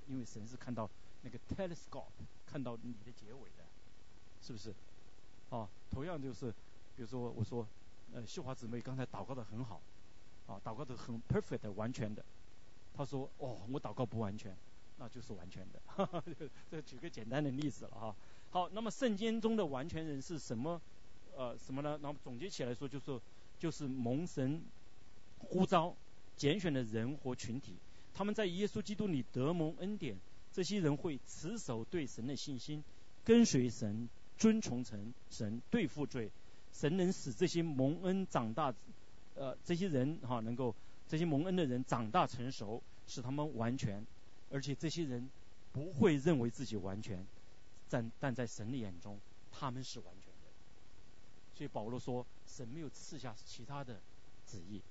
[0.08, 0.90] 因为神是看到
[1.22, 2.12] 那个 telescope，
[2.46, 3.64] 看到你的结尾的，
[4.42, 4.74] 是不是？
[5.50, 6.52] 啊，同样就是，
[6.96, 7.68] 比如说我说，
[8.14, 9.82] 呃，秀华姊妹刚才祷告的很好，
[10.48, 12.24] 啊，祷告的很 perfect 完全的。
[12.94, 14.56] 她说，哦，我祷告不完全，
[14.98, 15.82] 那就是完全的。
[15.86, 16.24] 哈哈，
[16.70, 18.16] 这举个简单的例子了哈。
[18.52, 20.82] 好，那么圣经中的完全人是什么？
[21.36, 21.98] 呃，什么呢？
[22.02, 23.20] 那么总结起来说，就是
[23.58, 24.64] 就是蒙神
[25.40, 25.96] 呼召
[26.38, 27.76] 拣选的人和群体，
[28.14, 30.18] 他们在耶稣基督里得蒙恩典，
[30.52, 32.84] 这些人会持守对神的信心，
[33.24, 34.10] 跟随神。
[34.36, 36.30] 遵从神，神对付罪，
[36.74, 38.74] 神能使这些蒙恩长大，
[39.36, 40.76] 呃，这些人哈能够
[41.08, 44.06] 这些蒙恩的人长大成熟，使他们完全，
[44.50, 45.30] 而且这些人
[45.72, 47.26] 不会认为自己完全，
[47.90, 49.18] 但但在神的眼中
[49.52, 50.50] 他们是完全的。
[51.54, 54.02] 所以保罗说，神没有赐下其他的
[54.48, 54.82] 旨意，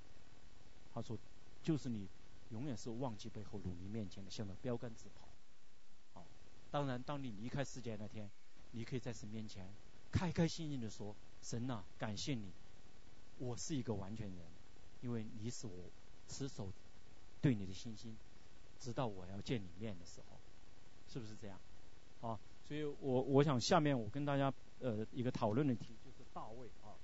[0.94, 1.18] 他说
[1.62, 2.08] 就是你
[2.50, 5.28] 永远是忘记背后，努力面前的，向着标杆直跑。
[6.14, 6.26] 好，
[6.70, 8.30] 当然当你离开世界那天。
[8.74, 9.68] 你可以在神面前
[10.10, 12.50] 开开心心的说：“神呐，感谢你，
[13.36, 14.38] 我是一个完全人，
[15.02, 15.90] 因为你是我
[16.26, 16.72] 持守
[17.42, 18.16] 对你的信心，
[18.80, 20.38] 直到我要见你面的时候，
[21.06, 21.60] 是不是这样？
[22.22, 24.50] 啊，所以我我想下面我跟大家
[24.80, 26.96] 呃一个讨论的题就是大卫啊，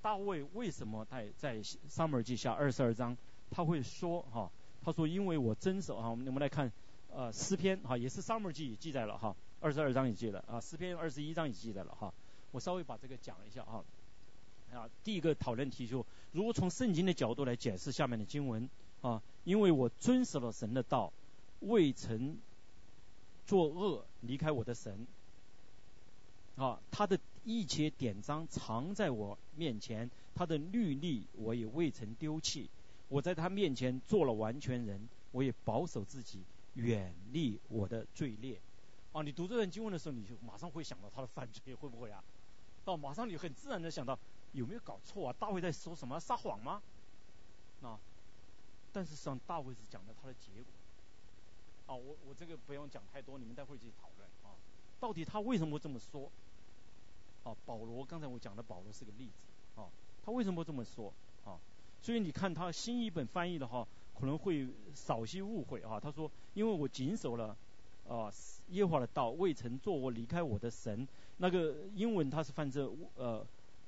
[0.00, 3.14] 大卫为什么在在撒母耳记下二十二章
[3.54, 4.50] 他会说哈，
[4.82, 6.72] 他说因为我遵守啊，我们我们来看
[7.12, 9.36] 呃诗篇哈，也是撒母耳记也记载了哈。
[9.60, 12.12] 二十二章也记得啊，诗篇二十一章也记载了哈。
[12.50, 13.84] 我稍微把这个讲一下啊。
[14.72, 18.68] 啊，第一个讨论题就，如果从圣经的角度来解释下面的经文
[19.02, 21.12] 啊，因为我遵守了神的道，
[21.60, 22.36] 未曾
[23.46, 25.06] 作恶，离开我的神。
[26.56, 32.68] 啊，他的一切典章藏在我面前，他的律例我也未曾丢弃。
[33.08, 36.42] 我在他面前做了完全人，我也保守自己，
[36.74, 38.60] 远离我的罪孽。
[39.12, 42.22] 啊，你读这段经文的时候，你就马上会想到他的犯罪，会不会啊？
[42.84, 44.18] 到马上你很自然的想到
[44.52, 45.36] 有没有搞错啊？
[45.38, 46.18] 大卫在说什么？
[46.18, 46.82] 撒谎吗？
[47.82, 47.98] 啊？
[48.92, 50.72] 但是实际上大卫是讲的他的结果。
[51.86, 54.56] 啊，我我这个不用讲太多，你们待会去讨论啊。
[54.98, 56.30] 到底他为什么这么说？
[57.44, 59.88] 啊，保罗刚才我讲的保罗是个例子啊，
[60.24, 61.12] 他为什么这么说？
[61.44, 61.60] 啊，
[62.04, 63.88] 所以你看他新一本翻译的话，
[64.20, 65.98] 可能会少些误会啊。
[65.98, 67.56] 他说，因为我谨守了。
[68.06, 68.30] 啊，
[68.68, 71.08] 耶和华的道未曾做我离开我的神。
[71.38, 73.42] 那个英文它是翻着呃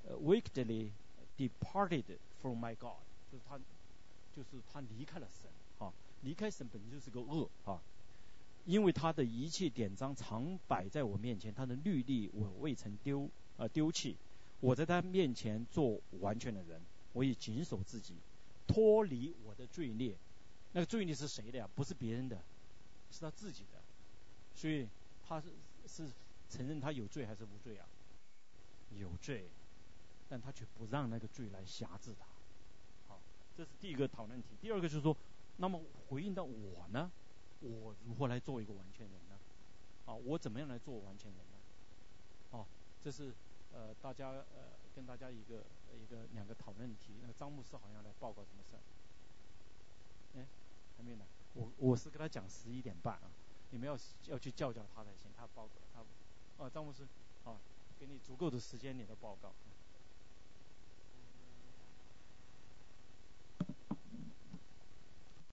[0.08, 0.88] ，wickedly
[1.36, 2.02] departed
[2.40, 2.96] from my God，
[3.30, 3.58] 就是他，
[4.34, 5.50] 就是他离开了神。
[5.78, 5.92] 啊，
[6.22, 7.78] 离开神本身就是个恶啊。
[8.64, 14.16] 因为他的一切典章常摆在我面前，他的律例我未曾丢啊丢弃。
[14.60, 16.80] 我在他面前做完全的人，
[17.16, 18.14] 我也谨守自己，
[18.66, 20.14] 脱离我的罪孽。
[20.72, 21.66] 那个罪孽是谁的呀？
[21.74, 22.36] 不是别人的，
[23.10, 23.80] 是他自己的。
[24.54, 24.86] 所以
[25.26, 25.48] 他是
[25.86, 26.12] 是
[26.50, 27.88] 承认他有罪还是无罪啊？
[28.90, 29.48] 有罪，
[30.28, 32.26] 但他却不让那个罪来辖制他。
[33.08, 33.18] 好，
[33.56, 34.48] 这是第一个讨论题。
[34.60, 35.16] 第二个就是说，
[35.56, 37.10] 那么回应到我呢，
[37.60, 39.38] 我如何来做一个完全人呢？
[40.04, 42.58] 啊，我怎么样来做完全人呢？
[42.58, 42.66] 啊，
[43.02, 43.32] 这是
[43.72, 47.18] 呃大家呃跟大家一个一个两个讨论题。
[47.20, 48.80] 那个张牧师好像来报告什么事儿？
[50.40, 50.46] 哎，
[50.96, 51.26] 还没来。
[51.52, 53.30] 我我是跟他讲十一点半啊，
[53.70, 55.30] 你们要要去叫叫他才行。
[55.36, 56.02] 他报告他，
[56.56, 57.06] 哦张牧师，
[57.44, 57.58] 哦，
[57.98, 59.52] 给你足够的时间你的报告。